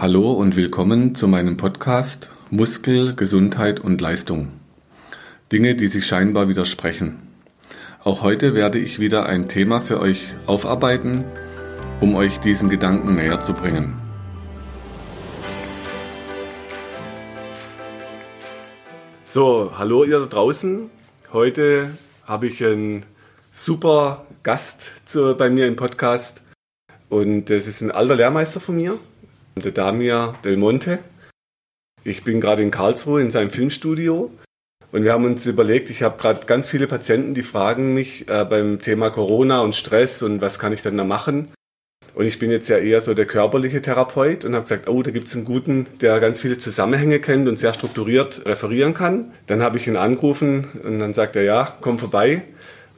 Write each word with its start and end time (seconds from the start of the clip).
Hallo 0.00 0.32
und 0.32 0.56
willkommen 0.56 1.14
zu 1.14 1.28
meinem 1.28 1.58
Podcast 1.58 2.30
Muskel, 2.48 3.14
Gesundheit 3.14 3.80
und 3.80 4.00
Leistung. 4.00 4.48
Dinge, 5.52 5.74
die 5.74 5.88
sich 5.88 6.06
scheinbar 6.06 6.48
widersprechen. 6.48 7.18
Auch 8.02 8.22
heute 8.22 8.54
werde 8.54 8.78
ich 8.78 8.98
wieder 8.98 9.26
ein 9.26 9.46
Thema 9.46 9.82
für 9.82 10.00
euch 10.00 10.22
aufarbeiten, 10.46 11.24
um 12.00 12.14
euch 12.14 12.38
diesen 12.38 12.70
Gedanken 12.70 13.16
näher 13.16 13.40
zu 13.40 13.52
bringen. 13.52 14.00
So, 19.24 19.72
hallo 19.76 20.04
ihr 20.04 20.20
da 20.20 20.24
draußen. 20.24 20.88
Heute 21.30 21.90
habe 22.24 22.46
ich 22.46 22.64
einen 22.64 23.04
super 23.52 24.24
Gast 24.44 24.92
zu, 25.04 25.36
bei 25.36 25.50
mir 25.50 25.66
im 25.66 25.76
Podcast 25.76 26.40
und 27.10 27.50
das 27.50 27.66
ist 27.66 27.82
ein 27.82 27.90
alter 27.90 28.16
Lehrmeister 28.16 28.60
von 28.60 28.76
mir, 28.76 28.98
der 29.56 29.72
Damir 29.72 30.34
Del 30.44 30.56
Monte. 30.56 30.98
Ich 32.04 32.24
bin 32.24 32.40
gerade 32.40 32.62
in 32.62 32.70
Karlsruhe 32.70 33.20
in 33.20 33.30
seinem 33.30 33.50
Filmstudio 33.50 34.30
und 34.92 35.04
wir 35.04 35.12
haben 35.12 35.24
uns 35.24 35.46
überlegt, 35.46 35.90
ich 35.90 36.02
habe 36.02 36.18
gerade 36.18 36.46
ganz 36.46 36.70
viele 36.70 36.86
Patienten, 36.86 37.34
die 37.34 37.42
fragen 37.42 37.94
mich 37.94 38.28
äh, 38.28 38.44
beim 38.44 38.80
Thema 38.80 39.10
Corona 39.10 39.60
und 39.60 39.74
Stress 39.74 40.22
und 40.22 40.40
was 40.40 40.58
kann 40.58 40.72
ich 40.72 40.82
denn 40.82 40.96
da 40.96 41.04
machen. 41.04 41.50
Und 42.14 42.26
ich 42.26 42.38
bin 42.40 42.50
jetzt 42.50 42.68
ja 42.68 42.76
eher 42.76 43.00
so 43.00 43.14
der 43.14 43.26
körperliche 43.26 43.80
Therapeut 43.80 44.44
und 44.44 44.54
habe 44.54 44.64
gesagt, 44.64 44.88
oh, 44.88 45.02
da 45.02 45.12
gibt 45.12 45.28
es 45.28 45.36
einen 45.36 45.44
guten, 45.44 45.86
der 46.00 46.18
ganz 46.18 46.40
viele 46.40 46.58
Zusammenhänge 46.58 47.20
kennt 47.20 47.48
und 47.48 47.56
sehr 47.56 47.72
strukturiert 47.72 48.44
referieren 48.46 48.94
kann. 48.94 49.32
Dann 49.46 49.62
habe 49.62 49.78
ich 49.78 49.86
ihn 49.86 49.96
angerufen 49.96 50.68
und 50.82 50.98
dann 50.98 51.12
sagt 51.12 51.36
er, 51.36 51.44
ja, 51.44 51.72
komm 51.80 51.98
vorbei. 51.98 52.42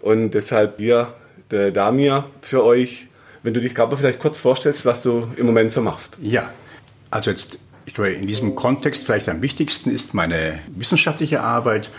Und 0.00 0.30
deshalb 0.30 0.78
hier 0.78 1.12
der 1.50 1.70
Damir 1.72 2.24
für 2.40 2.64
euch 2.64 3.08
wenn 3.42 3.54
du 3.54 3.60
dich 3.60 3.74
gerade 3.74 3.96
vielleicht 3.96 4.18
kurz 4.18 4.40
vorstellst, 4.40 4.86
was 4.86 5.02
du 5.02 5.28
im 5.36 5.46
Moment 5.46 5.72
so 5.72 5.82
machst. 5.82 6.16
Ja, 6.20 6.50
also 7.10 7.30
jetzt, 7.30 7.58
ich 7.86 7.94
glaube, 7.94 8.10
in 8.10 8.26
diesem 8.26 8.54
Kontext 8.54 9.04
vielleicht 9.04 9.28
am 9.28 9.42
wichtigsten 9.42 9.90
ist 9.90 10.14
meine 10.14 10.60
wissenschaftliche 10.68 11.40
Arbeit. 11.40 11.90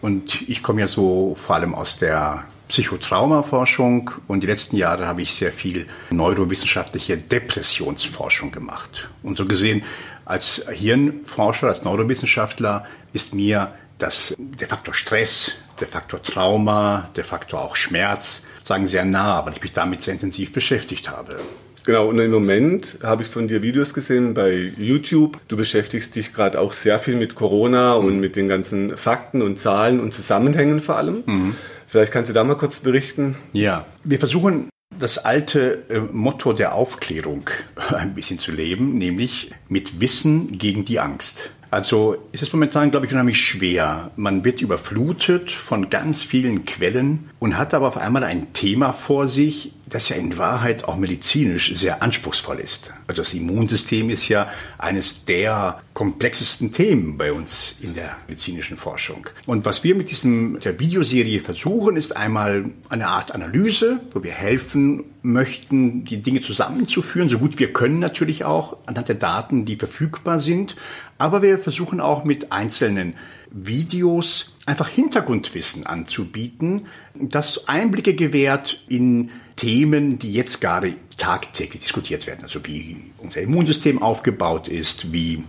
Und 0.00 0.48
ich 0.48 0.62
komme 0.62 0.80
ja 0.80 0.88
so 0.88 1.36
vor 1.38 1.56
allem 1.56 1.74
aus 1.74 1.96
der 1.96 2.44
Psychotraumaforschung 2.68 4.12
und 4.28 4.42
die 4.42 4.46
letzten 4.46 4.76
Jahre 4.76 5.06
habe 5.06 5.22
ich 5.22 5.34
sehr 5.34 5.52
viel 5.52 5.86
neurowissenschaftliche 6.10 7.18
Depressionsforschung 7.18 8.52
gemacht. 8.52 9.10
Und 9.22 9.36
so 9.36 9.44
gesehen, 9.44 9.82
als 10.24 10.64
Hirnforscher, 10.70 11.66
als 11.66 11.82
Neurowissenschaftler 11.82 12.86
ist 13.12 13.34
mir 13.34 13.74
das, 14.02 14.34
der 14.38 14.68
Faktor 14.68 14.94
Stress, 14.94 15.52
der 15.80 15.88
Faktor 15.88 16.22
Trauma, 16.22 17.10
der 17.16 17.24
Faktor 17.24 17.62
auch 17.62 17.76
Schmerz, 17.76 18.42
sagen 18.62 18.86
sehr 18.86 19.04
nah, 19.04 19.44
weil 19.44 19.54
ich 19.54 19.62
mich 19.62 19.72
damit 19.72 20.02
sehr 20.02 20.14
intensiv 20.14 20.52
beschäftigt 20.52 21.10
habe. 21.10 21.40
Genau, 21.84 22.08
und 22.08 22.18
im 22.18 22.30
Moment 22.30 22.98
habe 23.02 23.22
ich 23.22 23.28
von 23.28 23.48
dir 23.48 23.62
Videos 23.62 23.94
gesehen 23.94 24.34
bei 24.34 24.52
YouTube. 24.76 25.38
Du 25.48 25.56
beschäftigst 25.56 26.14
dich 26.14 26.32
gerade 26.32 26.60
auch 26.60 26.72
sehr 26.72 26.98
viel 26.98 27.16
mit 27.16 27.34
Corona 27.34 27.98
mhm. 27.98 28.06
und 28.06 28.20
mit 28.20 28.36
den 28.36 28.48
ganzen 28.48 28.96
Fakten 28.96 29.40
und 29.40 29.58
Zahlen 29.58 29.98
und 30.00 30.12
Zusammenhängen 30.12 30.80
vor 30.80 30.96
allem. 30.96 31.22
Mhm. 31.24 31.54
Vielleicht 31.86 32.12
kannst 32.12 32.28
du 32.28 32.34
da 32.34 32.44
mal 32.44 32.56
kurz 32.56 32.80
berichten. 32.80 33.36
Ja, 33.52 33.86
wir 34.04 34.18
versuchen 34.18 34.68
das 34.98 35.18
alte 35.18 35.84
äh, 35.88 36.00
Motto 36.00 36.52
der 36.52 36.74
Aufklärung 36.74 37.48
ein 37.90 38.14
bisschen 38.14 38.38
zu 38.38 38.52
leben, 38.52 38.98
nämlich 38.98 39.50
mit 39.68 40.00
Wissen 40.00 40.58
gegen 40.58 40.84
die 40.84 41.00
Angst. 41.00 41.50
Also 41.70 42.16
ist 42.32 42.42
es 42.42 42.52
momentan, 42.52 42.90
glaube 42.90 43.06
ich, 43.06 43.12
unheimlich 43.12 43.40
schwer. 43.40 44.10
Man 44.16 44.44
wird 44.44 44.60
überflutet 44.60 45.52
von 45.52 45.88
ganz 45.88 46.24
vielen 46.24 46.64
Quellen 46.64 47.29
und 47.40 47.56
hat 47.58 47.74
aber 47.74 47.88
auf 47.88 47.96
einmal 47.96 48.22
ein 48.22 48.52
Thema 48.52 48.92
vor 48.92 49.26
sich, 49.26 49.72
das 49.88 50.08
ja 50.10 50.16
in 50.16 50.38
Wahrheit 50.38 50.84
auch 50.84 50.96
medizinisch 50.96 51.74
sehr 51.74 52.02
anspruchsvoll 52.02 52.60
ist. 52.60 52.92
Also 53.08 53.22
das 53.22 53.34
Immunsystem 53.34 54.08
ist 54.10 54.28
ja 54.28 54.48
eines 54.78 55.24
der 55.24 55.80
komplexesten 55.94 56.70
Themen 56.70 57.18
bei 57.18 57.32
uns 57.32 57.76
in 57.80 57.94
der 57.94 58.16
medizinischen 58.28 58.76
Forschung. 58.76 59.26
Und 59.46 59.64
was 59.64 59.82
wir 59.82 59.96
mit 59.96 60.10
diesem 60.10 60.60
der 60.60 60.78
Videoserie 60.78 61.40
versuchen, 61.40 61.96
ist 61.96 62.14
einmal 62.14 62.66
eine 62.88 63.08
Art 63.08 63.34
Analyse, 63.34 64.00
wo 64.12 64.22
wir 64.22 64.32
helfen 64.32 65.04
möchten, 65.22 66.04
die 66.04 66.22
Dinge 66.22 66.42
zusammenzuführen, 66.42 67.28
so 67.28 67.38
gut 67.38 67.58
wir 67.58 67.72
können 67.72 67.98
natürlich 67.98 68.44
auch 68.44 68.76
anhand 68.86 69.08
der 69.08 69.16
Daten, 69.16 69.64
die 69.64 69.76
verfügbar 69.76 70.40
sind. 70.40 70.76
Aber 71.18 71.42
wir 71.42 71.58
versuchen 71.58 72.00
auch 72.00 72.24
mit 72.24 72.52
einzelnen 72.52 73.14
Videos 73.50 74.52
einfach 74.66 74.88
Hintergrundwissen 74.88 75.86
anzubieten, 75.86 76.86
das 77.14 77.68
Einblicke 77.68 78.14
gewährt 78.14 78.82
in 78.88 79.30
Themen, 79.56 80.18
die 80.18 80.32
jetzt 80.32 80.60
gerade 80.60 80.94
tagtäglich 81.16 81.82
diskutiert 81.82 82.26
werden. 82.26 82.44
Also 82.44 82.64
wie 82.64 83.12
unser 83.18 83.40
Immunsystem 83.40 84.00
aufgebaut 84.02 84.68
ist, 84.68 85.12
wie, 85.12 85.44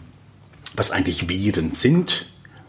was 0.76 0.92
eigentlich 0.92 1.30
Viren 1.30 1.76
sind, 1.76 2.26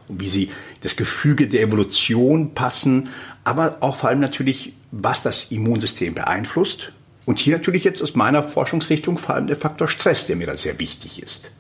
wie 0.09 0.29
sie 0.29 0.51
das 0.83 0.97
Gefüge 0.97 1.49
der 1.49 1.63
Evolution 1.63 2.55
passen, 2.55 3.09
aber 3.45 3.79
auch 3.81 3.97
vor 3.97 4.11
allem 4.11 4.21
natürlich, 4.21 4.75
was 4.91 5.23
das 5.23 5.51
Immunsystem 5.51 6.15
beeinflusst. 6.15 6.93
Und 7.25 7.39
hier 7.39 7.57
natürlich 7.57 7.85
jetzt 7.85 8.03
aus 8.03 8.15
meiner 8.15 8.43
Forschungsrichtung 8.43 9.17
vor 9.17 9.35
allem 9.35 9.47
der 9.47 9.57
Faktor 9.57 9.89
Stress, 9.89 10.27
der 10.27 10.37
mir 10.37 10.47
da 10.47 10.57
sehr 10.57 10.79
wichtig 10.79 11.23
ist. 11.23 11.51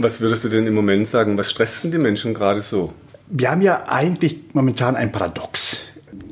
Was 0.00 0.20
würdest 0.20 0.44
du 0.44 0.48
denn 0.48 0.64
im 0.68 0.74
Moment 0.74 1.08
sagen? 1.08 1.36
Was 1.36 1.50
stressen 1.50 1.90
die 1.90 1.98
Menschen 1.98 2.32
gerade 2.32 2.62
so? 2.62 2.92
Wir 3.26 3.50
haben 3.50 3.62
ja 3.62 3.88
eigentlich 3.88 4.36
momentan 4.52 4.94
ein 4.94 5.10
Paradox. 5.10 5.78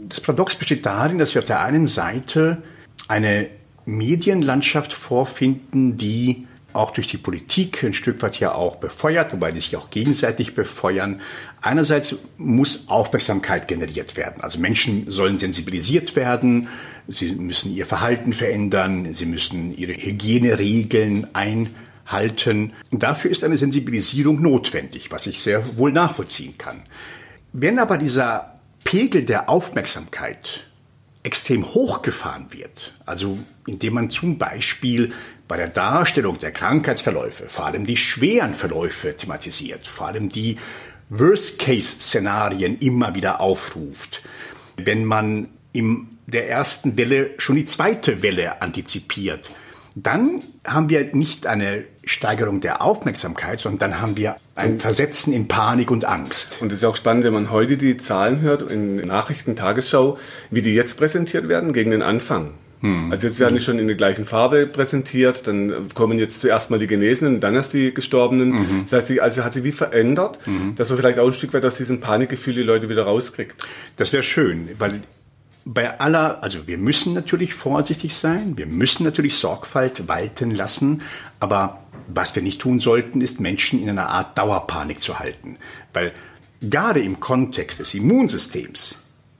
Das 0.08 0.20
Paradox 0.20 0.54
besteht 0.54 0.86
darin, 0.86 1.18
dass 1.18 1.34
wir 1.34 1.42
auf 1.42 1.46
der 1.46 1.60
einen 1.60 1.88
Seite 1.88 2.62
eine 3.08 3.48
Medienlandschaft 3.84 4.92
vorfinden, 4.92 5.96
die 5.96 6.46
auch 6.74 6.92
durch 6.92 7.08
die 7.08 7.18
Politik 7.18 7.82
ein 7.82 7.92
Stück 7.92 8.22
weit 8.22 8.38
ja 8.38 8.54
auch 8.54 8.76
befeuert, 8.76 9.32
wobei 9.32 9.50
die 9.50 9.58
sich 9.58 9.74
auch 9.76 9.90
gegenseitig 9.90 10.54
befeuern. 10.54 11.20
Einerseits 11.60 12.16
muss 12.36 12.84
Aufmerksamkeit 12.86 13.66
generiert 13.66 14.16
werden. 14.16 14.42
Also 14.42 14.60
Menschen 14.60 15.10
sollen 15.10 15.38
sensibilisiert 15.38 16.14
werden, 16.14 16.68
sie 17.08 17.32
müssen 17.32 17.74
ihr 17.74 17.86
Verhalten 17.86 18.32
verändern, 18.32 19.12
sie 19.12 19.26
müssen 19.26 19.76
ihre 19.76 19.94
Hygieneregeln 19.94 21.34
einhalten. 21.34 21.85
Und 22.90 23.02
dafür 23.02 23.30
ist 23.30 23.44
eine 23.44 23.56
Sensibilisierung 23.56 24.40
notwendig, 24.40 25.10
was 25.10 25.26
ich 25.26 25.40
sehr 25.42 25.78
wohl 25.78 25.92
nachvollziehen 25.92 26.56
kann. 26.56 26.84
Wenn 27.52 27.78
aber 27.78 27.98
dieser 27.98 28.60
Pegel 28.84 29.24
der 29.24 29.48
Aufmerksamkeit 29.48 30.66
extrem 31.22 31.64
hochgefahren 31.74 32.52
wird, 32.52 32.94
also 33.04 33.38
indem 33.66 33.94
man 33.94 34.10
zum 34.10 34.38
Beispiel 34.38 35.12
bei 35.48 35.56
der 35.56 35.68
Darstellung 35.68 36.38
der 36.38 36.52
Krankheitsverläufe 36.52 37.48
vor 37.48 37.66
allem 37.66 37.86
die 37.86 37.96
schweren 37.96 38.54
Verläufe 38.54 39.16
thematisiert, 39.16 39.86
vor 39.86 40.06
allem 40.06 40.28
die 40.28 40.56
Worst-Case-Szenarien 41.08 42.78
immer 42.78 43.14
wieder 43.14 43.40
aufruft, 43.40 44.22
wenn 44.76 45.04
man 45.04 45.48
in 45.72 46.08
der 46.26 46.48
ersten 46.48 46.96
Welle 46.96 47.30
schon 47.38 47.56
die 47.56 47.64
zweite 47.64 48.22
Welle 48.22 48.60
antizipiert, 48.62 49.50
dann 49.94 50.42
haben 50.66 50.90
wir 50.90 51.14
nicht 51.14 51.46
eine 51.46 51.84
Steigerung 52.06 52.60
der 52.60 52.82
Aufmerksamkeit, 52.82 53.58
sondern 53.58 53.90
dann 53.90 54.00
haben 54.00 54.16
wir 54.16 54.36
ein 54.54 54.78
Versetzen 54.78 55.32
in 55.32 55.48
Panik 55.48 55.90
und 55.90 56.04
Angst. 56.04 56.58
Und 56.60 56.72
es 56.72 56.78
ist 56.78 56.84
auch 56.84 56.96
spannend, 56.96 57.24
wenn 57.24 57.34
man 57.34 57.50
heute 57.50 57.76
die 57.76 57.96
Zahlen 57.96 58.40
hört 58.40 58.62
in 58.70 58.96
Nachrichten, 58.96 59.56
Tagesschau, 59.56 60.16
wie 60.50 60.62
die 60.62 60.72
jetzt 60.72 60.96
präsentiert 60.96 61.48
werden 61.48 61.72
gegen 61.72 61.90
den 61.90 62.02
Anfang. 62.02 62.52
Hm. 62.80 63.10
Also 63.10 63.26
jetzt 63.26 63.40
werden 63.40 63.56
die 63.56 63.60
schon 63.60 63.78
in 63.80 63.88
der 63.88 63.96
gleichen 63.96 64.24
Farbe 64.24 64.66
präsentiert, 64.66 65.46
dann 65.48 65.88
kommen 65.94 66.18
jetzt 66.18 66.42
zuerst 66.42 66.70
mal 66.70 66.78
die 66.78 66.86
Genesenen, 66.86 67.40
dann 67.40 67.54
erst 67.54 67.72
die 67.72 67.92
Gestorbenen. 67.92 68.50
Mhm. 68.50 68.82
Das 68.84 68.92
heißt, 68.92 69.06
sie, 69.08 69.20
also 69.20 69.44
hat 69.44 69.54
sich 69.54 69.64
wie 69.64 69.72
verändert, 69.72 70.38
mhm. 70.46 70.74
dass 70.76 70.90
man 70.90 70.98
vielleicht 70.98 71.18
auch 71.18 71.26
ein 71.26 71.32
Stück 71.32 71.54
weit 71.54 71.64
aus 71.64 71.76
diesem 71.76 72.00
Panikgefühl 72.00 72.54
die 72.54 72.62
Leute 72.62 72.88
wieder 72.88 73.04
rauskriegt. 73.04 73.66
Das 73.96 74.12
wäre 74.12 74.22
schön, 74.22 74.68
weil 74.78 75.00
bei 75.64 75.98
aller, 75.98 76.42
also 76.44 76.68
wir 76.68 76.78
müssen 76.78 77.12
natürlich 77.12 77.54
vorsichtig 77.54 78.14
sein, 78.14 78.56
wir 78.56 78.66
müssen 78.66 79.02
natürlich 79.02 79.36
Sorgfalt 79.36 80.06
walten 80.06 80.52
lassen, 80.52 81.02
aber 81.40 81.80
was 82.08 82.34
wir 82.34 82.42
nicht 82.42 82.60
tun 82.60 82.80
sollten, 82.80 83.20
ist 83.20 83.40
Menschen 83.40 83.82
in 83.82 83.90
einer 83.90 84.08
Art 84.08 84.36
Dauerpanik 84.38 85.00
zu 85.00 85.18
halten. 85.18 85.58
Weil 85.92 86.12
gerade 86.60 87.00
im 87.00 87.20
Kontext 87.20 87.80
des 87.80 87.94
Immunsystems 87.94 88.98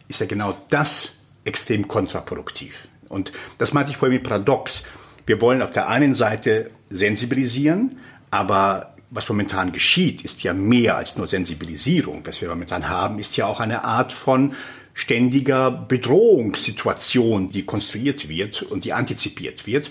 ist 0.09 0.21
ja 0.21 0.27
genau 0.27 0.57
das 0.71 1.13
extrem 1.45 1.89
kontraproduktiv. 1.89 2.89
Und 3.09 3.33
das 3.59 3.73
meinte 3.73 3.93
ich 3.93 3.97
vorhin 3.97 4.19
mit 4.19 4.25
Paradox. 4.25 4.85
Wir 5.27 5.41
wollen 5.41 5.63
auf 5.63 5.71
der 5.71 5.89
einen 5.89 6.15
Seite 6.15 6.71
sensibilisieren, 6.91 7.99
aber 8.31 8.95
was 9.11 9.29
momentan 9.29 9.73
geschieht, 9.73 10.23
ist 10.23 10.43
ja 10.43 10.53
mehr 10.53 10.97
als 10.97 11.17
nur 11.17 11.29
Sensibilisierung. 11.29 12.27
Was 12.27 12.41
wir 12.41 12.49
momentan 12.49 12.89
haben, 12.89 13.19
ist 13.19 13.37
ja 13.37 13.47
auch 13.47 13.61
eine 13.61 13.85
Art 13.85 14.13
von 14.13 14.55
ständiger 14.95 15.71
Bedrohungssituation, 15.71 17.51
die 17.51 17.65
konstruiert 17.65 18.29
wird 18.29 18.63
und 18.63 18.85
die 18.85 18.93
antizipiert 18.93 19.67
wird. 19.67 19.91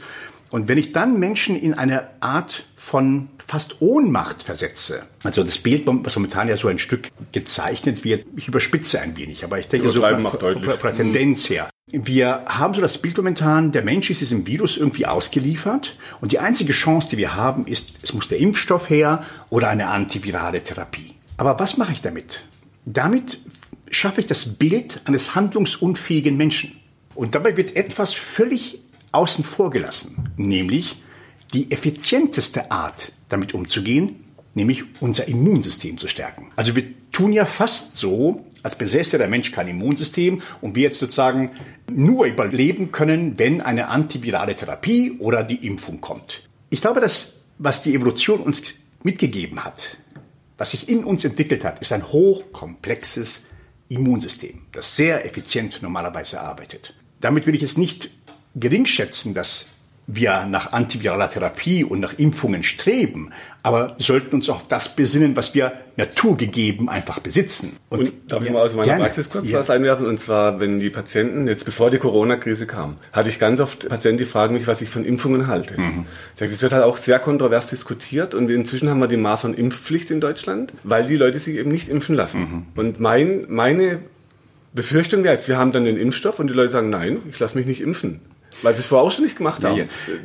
Und 0.56 0.70
wenn 0.70 0.78
ich 0.78 0.94
dann 0.94 1.20
Menschen 1.20 1.60
in 1.60 1.74
eine 1.74 2.08
Art 2.22 2.64
von 2.78 3.28
fast 3.46 3.82
Ohnmacht 3.82 4.42
versetze, 4.42 5.04
also 5.26 5.44
das 5.44 5.58
Bild, 5.58 5.84
was 5.86 6.16
momentan 6.16 6.48
ja 6.48 6.56
so 6.56 6.70
ein 6.70 6.80
Stück 6.80 7.10
gezeichnet 7.34 8.06
wird, 8.06 8.26
ich 8.38 8.48
überspitze 8.48 9.02
ein 9.02 9.18
wenig, 9.18 9.44
aber 9.44 9.60
ich 9.60 9.68
denke 9.68 9.90
so 9.90 10.00
von, 10.00 10.26
von, 10.26 10.40
von, 10.40 10.62
von 10.62 10.78
der 10.82 10.94
Tendenz 10.94 11.50
her. 11.50 11.70
Wir 11.92 12.46
haben 12.46 12.74
so 12.74 12.80
das 12.80 12.98
Bild 12.98 13.18
momentan, 13.18 13.74
der 13.74 13.84
Mensch 13.84 14.10
ist 14.10 14.22
diesem 14.22 14.48
Virus 14.48 14.78
irgendwie 14.78 15.06
ausgeliefert 15.06 15.98
und 16.22 16.32
die 16.32 16.40
einzige 16.40 16.72
Chance, 16.72 17.10
die 17.10 17.18
wir 17.18 17.36
haben, 17.36 17.68
ist, 17.68 17.90
es 18.02 18.14
muss 18.14 18.30
der 18.30 18.38
Impfstoff 18.38 18.90
her 18.90 19.26
oder 19.50 19.68
eine 19.68 19.88
antivirale 19.88 20.64
Therapie. 20.64 21.16
Aber 21.36 21.60
was 21.60 21.76
mache 21.76 21.92
ich 21.92 22.00
damit? 22.00 22.46
Damit 22.86 23.42
schaffe 23.92 24.22
ich 24.22 24.26
das 24.26 24.54
Bild 24.54 25.02
eines 25.04 25.36
handlungsunfähigen 25.36 26.38
Menschen. 26.38 26.80
Und 27.14 27.34
dabei 27.36 27.56
wird 27.58 27.76
etwas 27.76 28.14
völlig 28.14 28.85
außen 29.16 29.44
vor 29.44 29.72
gelassen, 29.72 30.32
nämlich 30.38 31.02
die 31.54 31.72
effizienteste 31.72 32.72
Art, 32.72 33.12
damit 33.30 33.54
umzugehen, 33.54 34.24
nämlich 34.54 34.84
unser 35.00 35.28
Immunsystem 35.28 35.98
zu 35.98 36.08
stärken. 36.08 36.52
Also 36.56 36.76
wir 36.76 36.84
tun 37.12 37.34
ja 37.34 37.46
fast 37.46 37.98
so, 37.98 38.46
als 38.64 38.76
besäße 38.76 39.18
der 39.18 39.28
Mensch 39.28 39.52
kein 39.52 39.68
Immunsystem 39.68 40.42
und 40.62 40.76
wir 40.76 40.84
jetzt 40.84 41.00
sozusagen 41.00 41.52
nur 41.92 42.26
überleben 42.26 42.92
können, 42.92 43.38
wenn 43.38 43.62
eine 43.62 43.90
antivirale 43.90 44.56
Therapie 44.56 45.18
oder 45.20 45.44
die 45.44 45.66
Impfung 45.68 46.02
kommt. 46.02 46.42
Ich 46.70 46.82
glaube, 46.82 47.00
dass 47.00 47.34
was 47.58 47.84
die 47.84 47.94
Evolution 47.94 48.42
uns 48.42 48.64
mitgegeben 49.04 49.64
hat, 49.64 49.98
was 50.58 50.72
sich 50.72 50.90
in 50.90 51.04
uns 51.04 51.24
entwickelt 51.24 51.64
hat, 51.64 51.80
ist 51.80 51.92
ein 51.92 52.12
hochkomplexes 52.12 53.44
Immunsystem, 53.88 54.64
das 54.72 54.96
sehr 54.96 55.26
effizient 55.26 55.82
normalerweise 55.82 56.42
arbeitet. 56.42 56.96
Damit 57.22 57.46
will 57.46 57.56
ich 57.56 57.64
es 57.64 57.78
nicht 57.78 58.10
geringschätzen, 58.56 59.34
dass 59.34 59.68
wir 60.08 60.46
nach 60.46 60.72
antiviraler 60.72 61.30
Therapie 61.30 61.84
und 61.84 62.00
nach 62.00 62.14
Impfungen 62.14 62.62
streben, 62.62 63.32
aber 63.64 63.96
sollten 63.98 64.36
uns 64.36 64.50
auf 64.50 64.68
das 64.68 64.96
besinnen, 64.96 65.36
was 65.36 65.56
wir 65.56 65.74
naturgegeben 65.98 66.90
einfach 66.90 67.20
besitzen. 67.20 67.78
Und, 67.90 68.00
und 68.00 68.32
darf 68.32 68.44
ich 68.44 68.52
mal 68.52 68.62
aus 68.62 68.76
meiner 68.76 68.86
gerne. 68.86 69.04
Praxis 69.06 69.32
kurz 69.32 69.50
ja. 69.50 69.58
was 69.58 69.72
einwerfen? 69.72 70.06
Und 70.06 70.20
zwar, 70.20 70.60
wenn 70.60 70.80
die 70.80 70.92
Patienten, 70.92 71.48
jetzt 71.48 71.66
bevor 71.66 71.90
die 71.90 71.98
Corona-Krise 71.98 72.68
kam, 72.68 72.98
hatte 73.12 73.30
ich 73.30 73.40
ganz 73.40 73.60
oft 73.60 73.90
Patienten, 73.90 74.20
die 74.20 74.26
fragen 74.26 74.54
mich, 74.54 74.68
was 74.68 74.84
ich 74.84 74.90
von 74.90 75.04
Impfungen 75.04 75.48
halte. 75.48 75.80
Mhm. 75.80 76.06
Das 76.38 76.62
wird 76.62 76.74
halt 76.74 76.84
auch 76.84 76.98
sehr 76.98 77.18
kontrovers 77.18 77.68
diskutiert 77.68 78.36
und 78.36 78.52
inzwischen 78.52 78.90
haben 78.90 79.00
wir 79.00 79.08
die 79.08 79.18
Masern-Impfpflicht 79.18 80.12
in 80.12 80.22
Deutschland, 80.22 80.72
weil 80.84 81.08
die 81.08 81.16
Leute 81.16 81.40
sich 81.40 81.56
eben 81.56 81.72
nicht 81.72 81.90
impfen 81.90 82.16
lassen. 82.16 82.40
Mhm. 82.40 82.66
Und 82.76 83.00
mein, 83.00 83.46
meine 83.50 84.02
Befürchtung 84.74 85.24
wäre 85.24 85.34
jetzt, 85.34 85.48
wir 85.48 85.58
haben 85.58 85.72
dann 85.72 85.86
den 85.86 85.98
Impfstoff 85.98 86.38
und 86.38 86.48
die 86.48 86.54
Leute 86.54 86.70
sagen, 86.70 86.92
nein, 86.92 87.24
ich 87.32 87.40
lasse 87.40 87.58
mich 87.58 87.66
nicht 87.66 87.82
impfen. 87.82 88.20
Weil 88.62 88.76
sie 88.76 88.82
es 88.82 88.88
vorher 88.88 89.06
auch 89.06 89.12
schon 89.12 89.26
nicht 89.26 89.38
gemacht 89.38 89.64
haben. 89.64 89.78
Ja, 89.78 89.84
ja. 89.84 90.18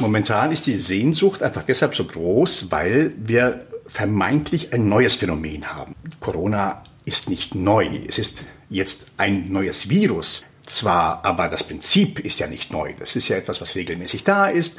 Momentan 0.00 0.52
ist 0.52 0.66
die 0.66 0.78
Sehnsucht 0.78 1.42
einfach 1.42 1.64
deshalb 1.64 1.94
so 1.94 2.04
groß, 2.04 2.70
weil 2.70 3.12
wir 3.16 3.66
vermeintlich 3.86 4.72
ein 4.72 4.88
neues 4.88 5.14
Phänomen 5.14 5.74
haben. 5.74 5.94
Corona 6.20 6.82
ist 7.04 7.28
nicht 7.28 7.54
neu. 7.54 7.88
Es 8.08 8.18
ist 8.18 8.38
jetzt 8.70 9.06
ein 9.16 9.52
neues 9.52 9.88
Virus. 9.88 10.42
Zwar, 10.66 11.24
aber 11.24 11.48
das 11.48 11.64
Prinzip 11.64 12.20
ist 12.20 12.38
ja 12.38 12.46
nicht 12.46 12.72
neu. 12.72 12.94
Das 12.98 13.16
ist 13.16 13.28
ja 13.28 13.36
etwas, 13.36 13.60
was 13.60 13.74
regelmäßig 13.74 14.24
da 14.24 14.46
ist. 14.46 14.76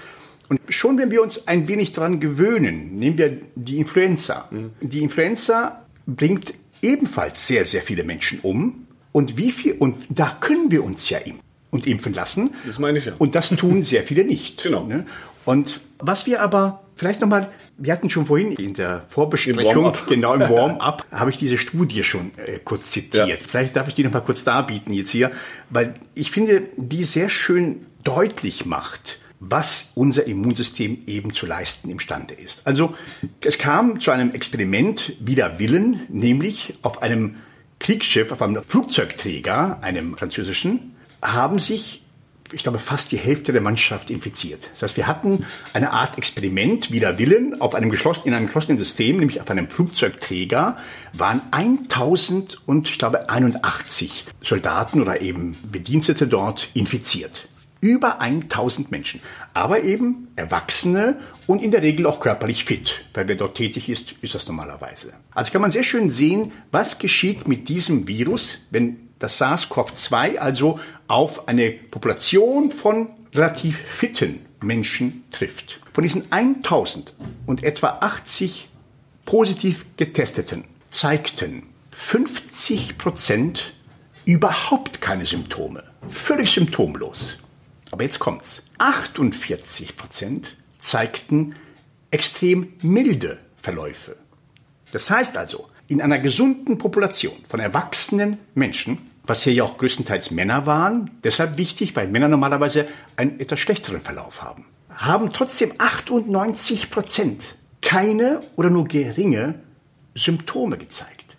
Und 0.49 0.59
schon 0.69 0.97
wenn 0.97 1.11
wir 1.11 1.21
uns 1.21 1.47
ein 1.47 1.67
wenig 1.67 1.91
daran 1.91 2.19
gewöhnen, 2.19 2.97
nehmen 2.97 3.17
wir 3.17 3.37
die 3.55 3.77
Influenza. 3.77 4.47
Mhm. 4.51 4.71
Die 4.81 5.01
Influenza 5.01 5.85
bringt 6.05 6.53
ebenfalls 6.81 7.47
sehr, 7.47 7.65
sehr 7.65 7.81
viele 7.81 8.03
Menschen 8.03 8.39
um. 8.41 8.87
Und 9.11 9.37
wie 9.37 9.51
viel, 9.51 9.73
und 9.73 9.97
da 10.09 10.37
können 10.39 10.71
wir 10.71 10.83
uns 10.83 11.09
ja 11.09 11.19
impfen 11.19 11.52
und 11.73 11.87
impfen 11.87 12.13
lassen. 12.13 12.53
Das 12.65 12.79
meine 12.79 12.99
ich 12.99 13.05
ja. 13.05 13.13
Und 13.17 13.35
das 13.35 13.49
tun 13.49 13.81
sehr 13.81 14.03
viele 14.03 14.23
nicht. 14.23 14.63
Genau. 14.73 14.85
Ne? 14.85 15.05
Und 15.45 15.81
was 15.99 16.25
wir 16.25 16.41
aber 16.41 16.83
vielleicht 16.95 17.19
nochmal, 17.19 17.49
wir 17.77 17.91
hatten 17.91 18.09
schon 18.09 18.25
vorhin 18.25 18.53
in 18.53 18.73
der 18.73 19.03
Vorbesprechung, 19.09 19.85
Im 19.85 19.93
genau 20.07 20.33
im 20.35 20.41
Warm-up, 20.41 21.05
habe 21.11 21.31
ich 21.31 21.37
diese 21.37 21.57
Studie 21.57 22.03
schon 22.03 22.31
äh, 22.37 22.59
kurz 22.63 22.91
zitiert. 22.91 23.27
Ja. 23.27 23.35
Vielleicht 23.45 23.75
darf 23.75 23.87
ich 23.87 23.93
die 23.93 24.03
nochmal 24.03 24.23
kurz 24.23 24.43
darbieten 24.43 24.93
jetzt 24.93 25.09
hier, 25.09 25.31
weil 25.69 25.95
ich 26.15 26.31
finde, 26.31 26.63
die 26.77 27.03
sehr 27.03 27.29
schön 27.29 27.85
deutlich 28.03 28.65
macht, 28.65 29.19
was 29.39 29.89
unser 29.95 30.25
Immunsystem 30.25 30.99
eben 31.07 31.33
zu 31.33 31.45
leisten 31.45 31.89
imstande 31.89 32.33
ist. 32.33 32.65
Also 32.65 32.95
es 33.41 33.57
kam 33.57 33.99
zu 33.99 34.11
einem 34.11 34.31
Experiment 34.31 35.13
wider 35.19 35.59
Willen, 35.59 36.01
nämlich 36.09 36.75
auf 36.81 37.01
einem 37.01 37.35
Kriegsschiff, 37.79 38.31
auf 38.31 38.41
einem 38.41 38.63
Flugzeugträger, 38.63 39.79
einem 39.81 40.17
französischen, 40.17 40.92
haben 41.23 41.59
sich 41.59 42.03
ich 42.53 42.63
glaube, 42.63 42.79
fast 42.79 43.11
die 43.11 43.17
Hälfte 43.17 43.51
der 43.51 43.61
Mannschaft 43.61 44.09
infiziert. 44.09 44.69
Das 44.73 44.83
heißt, 44.83 44.97
wir 44.97 45.07
hatten 45.07 45.45
eine 45.73 45.91
Art 45.91 46.17
Experiment 46.17 46.91
wider 46.91 47.17
Willen 47.17 47.59
auf 47.59 47.75
einem 47.75 47.89
geschlossenen, 47.89 48.29
in 48.29 48.33
einem 48.35 48.45
geschlossenen 48.45 48.77
System, 48.77 49.17
nämlich 49.17 49.41
auf 49.41 49.49
einem 49.49 49.69
Flugzeugträger, 49.69 50.77
waren 51.13 51.41
1000 51.51 52.61
und 52.65 52.89
ich 52.89 52.97
glaube 52.97 53.29
81 53.29 54.25
Soldaten 54.41 55.01
oder 55.01 55.21
eben 55.21 55.57
Bedienstete 55.71 56.27
dort 56.27 56.69
infiziert. 56.73 57.47
Über 57.81 58.21
1000 58.21 58.91
Menschen. 58.91 59.19
Aber 59.53 59.83
eben 59.83 60.29
Erwachsene 60.37 61.19
und 61.47 61.61
in 61.61 61.71
der 61.71 61.81
Regel 61.81 62.05
auch 62.05 62.21
körperlich 62.21 62.63
fit. 62.63 63.03
Weil 63.13 63.27
wer 63.27 63.35
dort 63.35 63.55
tätig 63.55 63.89
ist, 63.89 64.13
ist 64.21 64.35
das 64.35 64.47
normalerweise. 64.47 65.11
Also 65.33 65.51
kann 65.51 65.61
man 65.61 65.71
sehr 65.71 65.83
schön 65.83 66.09
sehen, 66.09 66.53
was 66.71 66.97
geschieht 66.97 67.45
mit 67.45 67.67
diesem 67.67 68.07
Virus, 68.07 68.59
wenn 68.71 69.09
das 69.23 69.41
SARS-CoV-2 69.41 70.35
also 70.37 70.81
auf 71.07 71.47
eine 71.47 71.71
Population 71.71 72.71
von 72.71 73.07
relativ 73.33 73.77
fitten 73.77 74.45
Menschen 74.61 75.23
trifft. 75.31 75.79
Von 75.93 76.03
diesen 76.03 76.29
1000 76.29 77.13
und 77.45 77.63
etwa 77.63 77.99
80 78.01 78.67
positiv 79.23 79.85
getesteten 79.95 80.65
zeigten 80.89 81.63
50 81.91 82.97
Prozent 82.97 83.73
überhaupt 84.25 84.99
keine 84.99 85.25
Symptome. 85.25 85.85
Völlig 86.09 86.51
symptomlos. 86.51 87.37
Aber 87.91 88.03
jetzt 88.03 88.19
kommt's. 88.19 88.63
48 88.79 89.95
Prozent 89.95 90.57
zeigten 90.79 91.55
extrem 92.11 92.73
milde 92.81 93.39
Verläufe. 93.55 94.17
Das 94.91 95.09
heißt 95.09 95.37
also, 95.37 95.69
in 95.87 96.01
einer 96.01 96.19
gesunden 96.19 96.77
Population 96.77 97.37
von 97.47 97.61
erwachsenen 97.61 98.37
Menschen 98.53 99.12
was 99.25 99.43
hier 99.43 99.53
ja 99.53 99.63
auch 99.63 99.77
größtenteils 99.77 100.31
Männer 100.31 100.65
waren, 100.65 101.11
deshalb 101.23 101.57
wichtig, 101.57 101.95
weil 101.95 102.07
Männer 102.07 102.27
normalerweise 102.27 102.87
einen 103.15 103.39
etwas 103.39 103.59
schlechteren 103.59 104.01
Verlauf 104.01 104.41
haben, 104.41 104.65
haben 104.89 105.31
trotzdem 105.31 105.73
98 105.77 106.91
Prozent 106.91 107.55
keine 107.81 108.41
oder 108.55 108.69
nur 108.69 108.87
geringe 108.87 109.55
Symptome 110.15 110.77
gezeigt. 110.77 111.37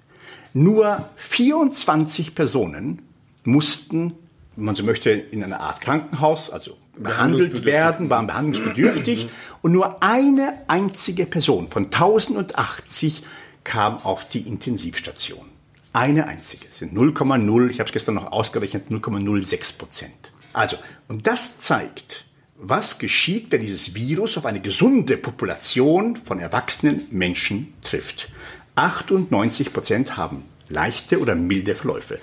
Nur 0.52 1.08
24 1.16 2.34
Personen 2.34 3.02
mussten, 3.44 4.14
wenn 4.56 4.64
man 4.64 4.74
so 4.74 4.84
möchte, 4.84 5.10
in 5.10 5.42
einer 5.42 5.60
Art 5.60 5.80
Krankenhaus, 5.80 6.50
also 6.50 6.76
behandelt 6.96 7.64
werden, 7.64 8.08
waren 8.08 8.26
behandlungsbedürftig 8.26 9.28
und 9.62 9.72
nur 9.72 10.02
eine 10.02 10.62
einzige 10.68 11.26
Person 11.26 11.68
von 11.70 11.86
1080 11.86 13.22
kam 13.64 13.98
auf 13.98 14.28
die 14.28 14.46
Intensivstation. 14.46 15.53
Eine 15.94 16.26
einzige. 16.26 16.66
Sind 16.70 16.92
0,0, 16.92 17.70
ich 17.70 17.78
habe 17.78 17.86
es 17.86 17.92
gestern 17.92 18.16
noch 18.16 18.32
ausgerechnet, 18.32 18.90
0,06 18.90 19.78
Prozent. 19.78 20.32
Also, 20.52 20.76
und 21.06 21.26
das 21.28 21.60
zeigt, 21.60 22.24
was 22.56 22.98
geschieht, 22.98 23.52
wenn 23.52 23.60
dieses 23.60 23.94
Virus 23.94 24.36
auf 24.36 24.44
eine 24.44 24.60
gesunde 24.60 25.16
Population 25.16 26.16
von 26.16 26.40
erwachsenen 26.40 27.06
Menschen 27.12 27.74
trifft. 27.80 28.28
98 28.74 29.72
Prozent 29.72 30.16
haben 30.16 30.44
leichte 30.68 31.20
oder 31.20 31.36
milde 31.36 31.76
Verläufe. 31.76 32.18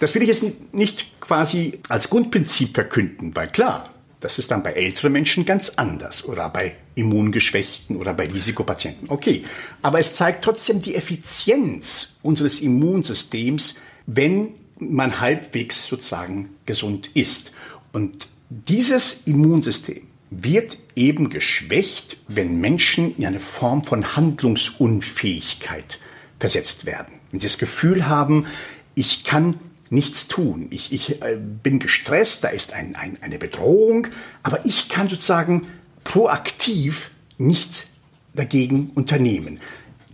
Das 0.00 0.14
will 0.14 0.20
ich 0.20 0.28
jetzt 0.28 0.44
nicht 0.72 1.18
quasi 1.20 1.80
als 1.88 2.10
Grundprinzip 2.10 2.74
verkünden, 2.74 3.34
weil 3.34 3.48
klar, 3.48 3.88
das 4.20 4.38
ist 4.38 4.50
dann 4.50 4.62
bei 4.62 4.72
älteren 4.72 5.12
Menschen 5.12 5.46
ganz 5.46 5.70
anders 5.76 6.26
oder 6.26 6.50
bei 6.50 6.76
Immungeschwächten 6.98 7.96
oder 7.96 8.12
bei 8.12 8.26
Risikopatienten. 8.26 9.08
Okay, 9.08 9.44
aber 9.82 9.98
es 9.98 10.12
zeigt 10.12 10.44
trotzdem 10.44 10.80
die 10.80 10.94
Effizienz 10.94 12.16
unseres 12.22 12.60
Immunsystems, 12.60 13.76
wenn 14.06 14.54
man 14.78 15.20
halbwegs 15.20 15.84
sozusagen 15.84 16.50
gesund 16.66 17.10
ist. 17.14 17.52
Und 17.92 18.28
dieses 18.50 19.22
Immunsystem 19.24 20.02
wird 20.30 20.78
eben 20.94 21.30
geschwächt, 21.30 22.18
wenn 22.28 22.60
Menschen 22.60 23.16
in 23.16 23.26
eine 23.26 23.40
Form 23.40 23.84
von 23.84 24.16
Handlungsunfähigkeit 24.16 25.98
versetzt 26.38 26.84
werden. 26.86 27.14
Wenn 27.30 27.40
sie 27.40 27.46
das 27.46 27.58
Gefühl 27.58 28.08
haben, 28.08 28.46
ich 28.94 29.24
kann 29.24 29.58
nichts 29.90 30.28
tun. 30.28 30.66
Ich, 30.70 30.92
ich 30.92 31.22
äh, 31.22 31.36
bin 31.36 31.78
gestresst, 31.78 32.44
da 32.44 32.48
ist 32.48 32.72
ein, 32.72 32.94
ein, 32.94 33.18
eine 33.22 33.38
Bedrohung, 33.38 34.08
aber 34.42 34.66
ich 34.66 34.88
kann 34.88 35.08
sozusagen 35.08 35.66
proaktiv 36.08 37.10
nichts 37.36 37.86
dagegen 38.32 38.90
unternehmen. 38.94 39.60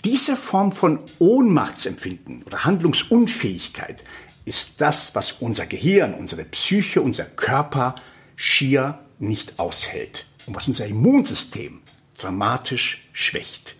Diese 0.05 0.37
Form 0.37 0.73
von 0.73 0.99
Ohnmachtsempfinden 1.21 2.43
oder 2.43 2.65
Handlungsunfähigkeit 2.65 4.03
ist 4.45 4.81
das, 4.81 5.15
was 5.15 5.33
unser 5.39 5.67
Gehirn, 5.67 6.13
unsere 6.15 6.45
Psyche, 6.45 7.01
unser 7.01 7.25
Körper 7.25 7.95
schier 8.35 8.99
nicht 9.21 9.61
aushält. 9.61 10.27
und 10.47 10.55
was 10.55 10.67
unser 10.69 10.85
Immunsystem 10.85 11.81
dramatisch 12.19 13.09
schwächt. 13.13 13.77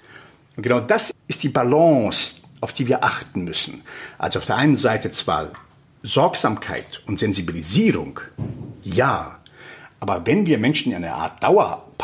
Und 0.57 0.63
genau 0.63 0.81
das 0.81 1.13
ist 1.27 1.43
die 1.43 1.51
Balance, 1.51 2.37
auf 2.61 2.73
die 2.73 2.87
wir 2.87 3.05
achten 3.05 3.45
müssen. 3.45 3.83
Also 4.17 4.39
auf 4.39 4.47
der 4.47 4.57
einen 4.57 4.77
Seite 4.77 5.11
zwar 5.11 5.51
Sorgsamkeit 6.03 7.03
und 7.07 7.19
Sensibilisierung, 7.19 8.21
ja, 8.83 9.41
aber 10.01 10.27
wenn 10.27 10.47
wir 10.47 10.59
Menschen 10.59 10.93
in 10.93 10.99
eine 10.99 11.15
Art 11.15 11.43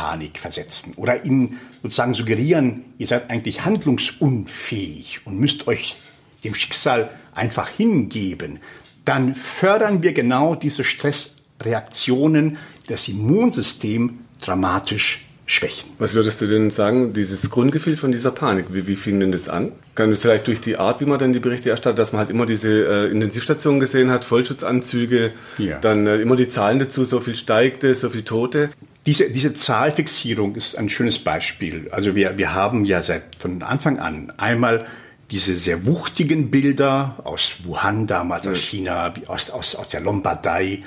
Dauerpanik 0.01 0.39
versetzen 0.39 0.95
oder 0.97 1.25
ihnen 1.25 1.59
sozusagen 1.83 2.15
suggerieren, 2.15 2.85
ihr 2.99 3.07
seid 3.07 3.31
eigentlich 3.31 3.65
handlungsunfähig 3.65 5.21
und 5.25 5.39
müsst 5.39 5.67
euch 5.67 5.97
dem 6.45 6.55
Schicksal 6.55 7.11
einfach 7.35 7.69
hingeben, 7.69 8.61
dann 9.05 9.35
fördern 9.35 10.03
wir 10.03 10.13
genau 10.13 10.55
diese 10.55 10.85
Stressreaktionen, 10.85 12.59
das 12.89 13.09
Immunsystem 13.09 14.21
dramatisch 14.41 15.27
schwächen. 15.47 15.91
Was 15.99 16.15
würdest 16.15 16.41
du 16.41 16.47
denn 16.47 16.71
sagen, 16.71 17.13
dieses 17.13 17.51
Grundgefühl 17.51 17.97
von 17.97 18.13
dieser 18.13 18.31
Panik, 18.31 18.67
wie, 18.71 18.87
wie 18.87 18.97
fing 18.97 19.19
denn 19.21 19.33
das 19.33 19.49
an? 19.49 19.73
Kann 19.97 20.11
das 20.11 20.23
vielleicht 20.23 20.47
durch 20.47 20.61
die 20.61 20.77
Art, 20.77 21.01
wie 21.01 21.07
man 21.07 21.19
dann 21.19 21.33
die 21.33 21.41
Berichte 21.41 21.71
erstattet, 21.71 21.99
dass 21.99 22.13
man 22.13 22.21
halt 22.21 22.31
immer 22.31 22.47
diese 22.47 22.69
äh, 22.69 23.11
Intensivstationen 23.11 23.81
gesehen 23.81 24.11
hat, 24.11 24.25
Vollschutzanzüge, 24.25 25.33
ja. 25.59 25.79
dann 25.81 26.07
äh, 26.07 26.17
immer 26.17 26.37
die 26.37 26.49
Zahlen 26.49 26.79
dazu, 26.79 27.05
so 27.05 27.21
viel 27.21 27.35
steigte, 27.35 27.95
so 27.95 28.11
viel 28.11 28.23
Tote? 28.23 28.71
Diese, 29.07 29.31
diese 29.31 29.55
Zahlfixierung 29.55 30.57
ist 30.57 30.77
ein 30.77 30.91
schönes 30.91 31.19
Beispiel. 31.19 31.89
Also 31.91 32.15
wir, 32.15 32.37
wir 32.39 32.55
haben 32.55 32.85
ja 32.85 33.01
seit 33.03 33.37
von 33.39 33.63
Anfang 33.63 33.99
an 33.99 34.33
einmal 34.37 34.87
diese 35.31 35.57
sehr 35.57 35.87
wuchtigen 35.87 36.51
Bilder 36.51 37.17
aus 37.25 37.53
Wuhan 37.65 38.07
damals, 38.07 38.47
aus 38.47 38.59
China, 38.59 39.15
aus, 39.27 39.51
aus, 39.51 39.75
aus 39.75 39.89
der 39.91 40.01
Lombardei. 40.01 40.81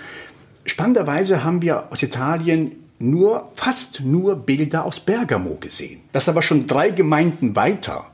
Spannenderweise 0.65 1.43
haben 1.43 1.61
wir 1.61 1.91
aus 1.91 2.03
Italien 2.03 2.73
nur, 2.99 3.51
fast 3.53 4.01
nur 4.01 4.35
Bilder 4.35 4.85
aus 4.85 4.99
Bergamo 4.99 5.55
gesehen. 5.55 6.01
Das 6.11 6.29
aber 6.29 6.41
schon 6.41 6.67
drei 6.67 6.91
Gemeinden 6.91 7.55
weiter 7.55 8.07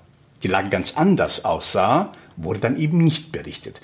die 0.43 0.47
Lage 0.47 0.69
ganz 0.69 0.95
anders 0.95 1.45
aussah, 1.45 2.13
wurde 2.37 2.59
dann 2.59 2.77
eben 2.77 2.99
nicht 2.99 3.31
berichtet. 3.31 3.81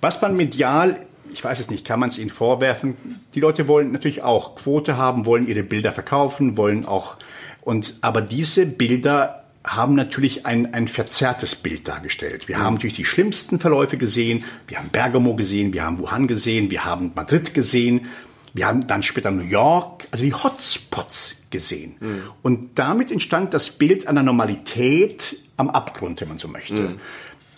Was 0.00 0.22
man 0.22 0.36
medial, 0.36 1.06
ich 1.32 1.42
weiß 1.42 1.60
es 1.60 1.70
nicht, 1.70 1.84
kann 1.86 2.00
man 2.00 2.08
es 2.08 2.18
ihnen 2.18 2.30
vorwerfen, 2.30 2.96
die 3.34 3.40
Leute 3.40 3.68
wollen 3.68 3.92
natürlich 3.92 4.22
auch 4.22 4.56
Quote 4.56 4.96
haben, 4.96 5.26
wollen 5.26 5.46
ihre 5.46 5.62
Bilder 5.62 5.92
verkaufen, 5.92 6.56
wollen 6.56 6.86
auch, 6.86 7.16
und, 7.62 7.94
aber 8.00 8.22
diese 8.22 8.66
Bilder 8.66 9.44
haben 9.64 9.94
natürlich 9.94 10.46
ein, 10.46 10.72
ein 10.72 10.88
verzerrtes 10.88 11.54
Bild 11.54 11.86
dargestellt. 11.86 12.48
Wir 12.48 12.58
mhm. 12.58 12.62
haben 12.62 12.74
natürlich 12.74 12.96
die 12.96 13.04
schlimmsten 13.04 13.58
Verläufe 13.58 13.98
gesehen. 13.98 14.44
Wir 14.66 14.78
haben 14.78 14.88
Bergamo 14.88 15.34
gesehen, 15.36 15.72
wir 15.72 15.84
haben 15.84 15.98
Wuhan 15.98 16.26
gesehen, 16.26 16.70
wir 16.70 16.84
haben 16.84 17.12
Madrid 17.14 17.52
gesehen. 17.52 18.08
Wir 18.52 18.66
haben 18.66 18.86
dann 18.86 19.02
später 19.02 19.30
New 19.30 19.44
York, 19.44 20.08
also 20.10 20.24
die 20.24 20.34
Hotspots 20.34 21.36
gesehen. 21.50 21.96
Mhm. 22.00 22.22
Und 22.42 22.78
damit 22.78 23.10
entstand 23.10 23.54
das 23.54 23.70
Bild 23.70 24.06
einer 24.06 24.22
Normalität 24.22 25.36
am 25.56 25.70
Abgrund, 25.70 26.20
wenn 26.20 26.28
man 26.28 26.38
so 26.38 26.48
möchte. 26.48 26.80
Mhm. 26.80 27.00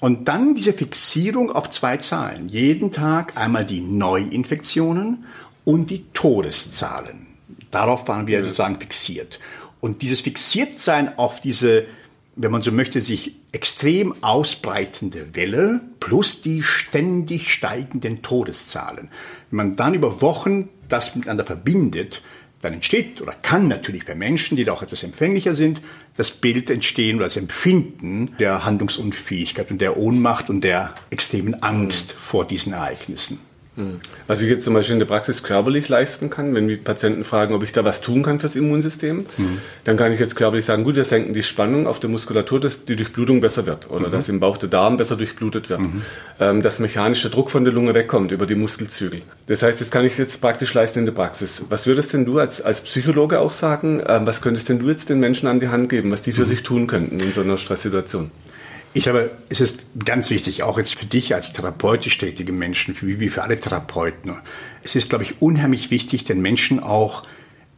Und 0.02 0.26
dann 0.26 0.56
diese 0.56 0.72
Fixierung 0.72 1.52
auf 1.52 1.70
zwei 1.70 1.96
Zahlen. 1.98 2.48
Jeden 2.48 2.90
Tag 2.90 3.36
einmal 3.36 3.64
die 3.64 3.78
Neuinfektionen 3.78 5.26
und 5.64 5.90
die 5.90 6.06
Todeszahlen. 6.12 7.28
Darauf 7.70 8.08
waren 8.08 8.26
wir 8.26 8.42
sozusagen 8.42 8.80
fixiert. 8.80 9.38
Und 9.80 10.02
dieses 10.02 10.20
Fixiertsein 10.20 11.16
auf 11.20 11.38
diese, 11.38 11.84
wenn 12.34 12.50
man 12.50 12.62
so 12.62 12.72
möchte, 12.72 13.00
sich 13.00 13.36
extrem 13.52 14.24
ausbreitende 14.24 15.36
Welle 15.36 15.82
plus 16.00 16.42
die 16.42 16.64
ständig 16.64 17.52
steigenden 17.52 18.22
Todeszahlen. 18.22 19.08
Wenn 19.50 19.56
man 19.56 19.76
dann 19.76 19.94
über 19.94 20.20
Wochen 20.20 20.68
das 20.88 21.14
miteinander 21.14 21.46
verbindet, 21.46 22.22
dann 22.62 22.72
entsteht 22.72 23.20
oder 23.20 23.32
kann 23.32 23.68
natürlich 23.68 24.06
bei 24.06 24.14
Menschen, 24.14 24.56
die 24.56 24.64
da 24.64 24.72
auch 24.72 24.82
etwas 24.82 25.02
empfänglicher 25.02 25.54
sind, 25.54 25.82
das 26.16 26.30
Bild 26.30 26.70
entstehen 26.70 27.16
oder 27.16 27.26
das 27.26 27.36
Empfinden 27.36 28.34
der 28.38 28.64
Handlungsunfähigkeit 28.64 29.70
und 29.70 29.80
der 29.80 29.96
Ohnmacht 29.98 30.48
und 30.48 30.62
der 30.62 30.94
extremen 31.10 31.62
Angst 31.62 32.12
vor 32.12 32.46
diesen 32.46 32.72
Ereignissen. 32.72 33.40
Hm. 33.74 34.00
Was 34.26 34.42
ich 34.42 34.50
jetzt 34.50 34.64
zum 34.64 34.74
Beispiel 34.74 34.92
in 34.92 34.98
der 34.98 35.06
Praxis 35.06 35.42
körperlich 35.42 35.88
leisten 35.88 36.28
kann, 36.28 36.54
wenn 36.54 36.68
die 36.68 36.76
Patienten 36.76 37.24
fragen, 37.24 37.54
ob 37.54 37.62
ich 37.62 37.72
da 37.72 37.84
was 37.84 38.02
tun 38.02 38.22
kann 38.22 38.38
fürs 38.38 38.54
Immunsystem, 38.54 39.24
mhm. 39.38 39.58
dann 39.84 39.96
kann 39.96 40.12
ich 40.12 40.20
jetzt 40.20 40.36
körperlich 40.36 40.66
sagen, 40.66 40.84
gut, 40.84 40.94
wir 40.94 41.04
senken 41.04 41.32
die 41.32 41.42
Spannung 41.42 41.86
auf 41.86 41.98
der 41.98 42.10
Muskulatur, 42.10 42.60
dass 42.60 42.84
die 42.84 42.96
Durchblutung 42.96 43.40
besser 43.40 43.64
wird 43.64 43.88
oder 43.88 44.08
mhm. 44.08 44.12
dass 44.12 44.28
im 44.28 44.40
Bauch 44.40 44.58
der 44.58 44.68
Darm 44.68 44.98
besser 44.98 45.16
durchblutet 45.16 45.70
wird, 45.70 45.80
mhm. 45.80 46.02
ähm, 46.38 46.60
dass 46.60 46.80
mechanischer 46.80 47.30
Druck 47.30 47.50
von 47.50 47.64
der 47.64 47.72
Lunge 47.72 47.94
wegkommt 47.94 48.30
über 48.30 48.44
die 48.44 48.56
Muskelzügel. 48.56 49.22
Das 49.46 49.62
heißt, 49.62 49.80
das 49.80 49.90
kann 49.90 50.04
ich 50.04 50.18
jetzt 50.18 50.42
praktisch 50.42 50.74
leisten 50.74 50.98
in 50.98 51.06
der 51.06 51.12
Praxis. 51.12 51.64
Was 51.70 51.86
würdest 51.86 52.12
denn 52.12 52.26
du 52.26 52.38
als, 52.40 52.60
als 52.60 52.82
Psychologe 52.82 53.40
auch 53.40 53.52
sagen, 53.52 54.02
ähm, 54.06 54.26
was 54.26 54.42
könntest 54.42 54.68
denn 54.68 54.80
du 54.80 54.90
jetzt 54.90 55.08
den 55.08 55.18
Menschen 55.18 55.48
an 55.48 55.60
die 55.60 55.68
Hand 55.68 55.88
geben, 55.88 56.10
was 56.10 56.20
die 56.20 56.32
für 56.32 56.42
mhm. 56.42 56.46
sich 56.46 56.62
tun 56.62 56.86
könnten 56.86 57.18
in 57.20 57.32
so 57.32 57.40
einer 57.40 57.56
Stresssituation? 57.56 58.30
Ich 58.94 59.04
glaube, 59.04 59.30
es 59.48 59.60
ist 59.62 59.86
ganz 60.04 60.28
wichtig, 60.28 60.62
auch 60.62 60.76
jetzt 60.76 60.94
für 60.94 61.06
dich 61.06 61.34
als 61.34 61.52
therapeutisch 61.52 62.18
tätige 62.18 62.52
Menschen, 62.52 62.94
wie, 63.00 63.28
für 63.28 63.42
alle 63.42 63.58
Therapeuten. 63.58 64.34
Es 64.82 64.94
ist, 64.94 65.08
glaube 65.08 65.24
ich, 65.24 65.40
unheimlich 65.40 65.90
wichtig, 65.90 66.24
den 66.24 66.42
Menschen 66.42 66.78
auch 66.78 67.22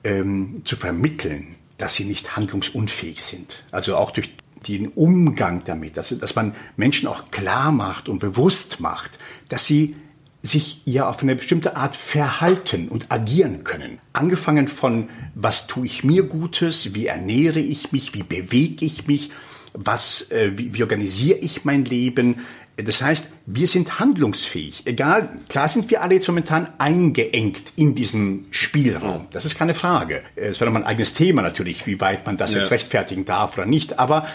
ähm, 0.03 0.63
zu 0.65 0.75
vermitteln, 0.75 1.55
dass 1.79 1.95
sie 1.95 2.05
nicht 2.05 2.37
handlungsunfähig 2.37 3.23
sind. 3.23 3.63
Also 3.71 3.97
auch 3.97 4.11
durch 4.11 4.31
den 4.67 4.89
Umgang 4.89 5.63
damit, 5.65 5.97
dass, 5.97 6.17
dass 6.19 6.35
man 6.35 6.55
Menschen 6.77 7.07
auch 7.07 7.31
klar 7.31 7.71
macht 7.71 8.09
und 8.09 8.19
bewusst 8.19 8.81
macht, 8.81 9.13
dass 9.49 9.67
sie 9.67 9.95
sich 10.43 10.83
ja 10.85 11.09
auf 11.09 11.23
eine 11.23 11.37
bestimmte 11.37 11.77
Art 11.77 11.97
verhalten 11.97 12.89
und 12.89 13.11
agieren 13.11 13.65
können. 13.65 13.99
Angefangen 14.13 14.69
von, 14.69 15.09
was 15.35 15.67
tue 15.69 15.87
ich 15.87 16.05
mir 16.05 16.25
Gutes, 16.25 16.95
wie 16.95 17.07
ernähre 17.07 17.61
ich 17.61 17.93
mich, 17.93 18.15
wie 18.15 18.25
bewege 18.25 18.85
ich 18.85 19.07
mich, 19.07 19.31
was, 19.75 20.31
äh, 20.31 20.53
wie, 20.57 20.73
wie 20.75 20.83
organisiere 20.83 21.39
ich 21.39 21.65
mein 21.65 21.85
Leben. 21.85 22.37
Das 22.77 23.03
heißt, 23.03 23.29
wir 23.47 23.67
sind 23.67 24.01
handlungsfähig. 24.01 24.83
Egal, 24.85 25.29
klar 25.49 25.69
sind 25.69 25.91
wir 25.91 26.03
alle 26.03 26.15
jetzt 26.15 26.27
momentan 26.27 26.69
eingeengt 26.79 27.73
in 27.77 27.95
diesem 27.95 28.47
Spielraum. 28.51 29.29
Das 29.31 29.45
ist 29.45 29.57
keine 29.57 29.75
Frage. 29.75 30.23
Es 30.35 30.61
wäre 30.61 30.71
noch 30.71 30.81
ein 30.81 30.87
eigenes 30.87 31.15
Thema 31.15 31.43
natürlich, 31.43 31.87
wie 31.87 32.01
weit 32.01 32.27
man 32.27 32.37
das 32.37 32.53
ja. 32.53 32.61
jetzt 32.61 32.73
rechtfertigen 32.73 33.25
darf 33.25 33.57
oder 33.57 33.67
nicht. 33.67 33.99
Aber 34.01 34.27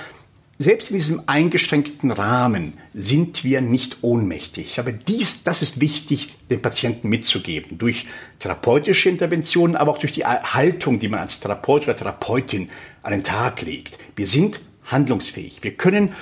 selbst 0.58 0.90
in 0.90 0.96
diesem 0.98 1.22
eingeschränkten 1.26 2.12
Rahmen 2.12 2.74
sind 2.94 3.44
wir 3.44 3.62
nicht 3.62 3.98
ohnmächtig. 4.02 4.80
Aber 4.80 4.92
dies, 4.92 5.44
das 5.44 5.62
ist 5.62 5.82
wichtig, 5.82 6.36
den 6.50 6.62
Patienten 6.62 7.10
mitzugeben. 7.10 7.78
Durch 7.78 8.08
therapeutische 8.40 9.10
Interventionen, 9.10 9.76
aber 9.76 9.92
auch 9.92 9.98
durch 9.98 10.12
die 10.14 10.26
Haltung, 10.26 11.00
die 11.00 11.08
man 11.10 11.22
als 11.22 11.40
Therapeut 11.40 11.84
oder 11.84 11.96
Therapeutin 11.96 12.70
an 13.04 13.12
den 13.12 13.24
Tag 13.24 13.62
legt. 13.62 13.98
Wir 14.16 14.28
sind 14.28 14.62
handlungsfähig. 14.92 15.60
Wir 15.62 15.76
können 15.76 16.14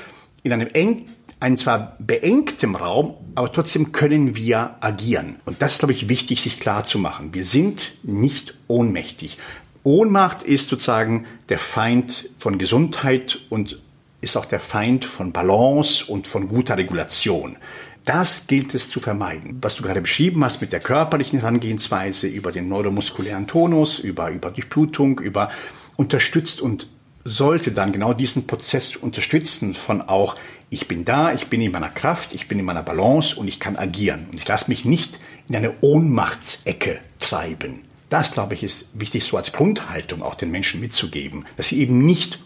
in 0.44 0.54
einem 0.54 0.68
eng, 0.74 1.08
einem 1.40 1.58
zwar 1.58 1.98
beengtem 2.00 2.76
Raum, 2.76 3.16
aber 3.36 3.52
trotzdem 3.52 3.92
können 3.92 4.36
wir 4.36 4.76
agieren. 4.80 5.38
Und 5.46 5.62
das 5.62 5.74
ist, 5.74 5.80
glaube 5.80 5.94
ich, 5.94 6.10
wichtig, 6.10 6.42
sich 6.42 6.60
klar 6.60 6.84
zu 6.84 7.00
machen. 7.00 7.34
Wir 7.34 7.46
sind 7.46 7.94
nicht 8.04 8.58
ohnmächtig. 8.68 9.38
Ohnmacht 9.84 10.44
ist 10.44 10.70
sozusagen 10.70 11.26
der 11.50 11.60
Feind 11.60 12.30
von 12.38 12.58
Gesundheit 12.58 13.40
und 13.50 13.80
ist 14.20 14.36
auch 14.36 14.46
der 14.46 14.60
Feind 14.60 15.06
von 15.06 15.32
Balance 15.32 16.06
und 16.06 16.28
von 16.28 16.50
guter 16.50 16.76
Regulation. 16.76 17.58
Das 18.04 18.48
gilt 18.48 18.74
es 18.74 18.90
zu 18.90 19.00
vermeiden. 19.00 19.60
Was 19.62 19.76
du 19.76 19.84
gerade 19.84 20.02
beschrieben 20.02 20.44
hast 20.44 20.62
mit 20.62 20.72
der 20.72 20.80
körperlichen 20.80 21.40
Herangehensweise 21.40 22.28
über 22.28 22.52
den 22.52 22.70
neuromuskulären 22.70 23.48
Tonus, 23.48 24.00
über, 24.00 24.32
über 24.32 24.50
Durchblutung, 24.50 25.20
über 25.20 25.52
unterstützt 25.98 26.62
und 26.62 26.88
sollte 27.28 27.72
dann 27.72 27.92
genau 27.92 28.14
diesen 28.14 28.48
Prozess 28.48 28.96
unterstützen 28.96 29.74
von 29.74 30.02
auch, 30.02 30.36
ich 30.70 30.88
bin 30.88 31.06
da, 31.06 31.34
ich 31.34 31.48
bin 31.48 31.62
in 31.62 31.72
meiner 31.72 31.90
Kraft, 31.90 32.34
ich 32.34 32.48
bin 32.48 32.60
in 32.60 32.66
meiner 32.66 32.84
Balance 32.84 33.36
und 33.36 33.48
ich 33.48 33.60
kann 33.60 33.76
agieren. 33.76 34.28
Und 34.32 34.38
ich 34.38 34.48
lasse 34.48 34.70
mich 34.70 34.86
nicht 34.86 35.20
in 35.48 35.56
eine 35.56 35.74
Ohnmachtsecke 35.82 37.00
treiben. 37.20 37.82
Das, 38.10 38.32
glaube 38.32 38.54
ich, 38.54 38.64
ist 38.64 38.88
wichtig, 38.94 39.26
so 39.26 39.36
als 39.36 39.52
Grundhaltung 39.52 40.22
auch 40.22 40.36
den 40.36 40.52
Menschen 40.52 40.80
mitzugeben, 40.80 41.46
dass 41.58 41.70
sie 41.70 41.80
eben 41.80 42.06
nicht 42.06 42.40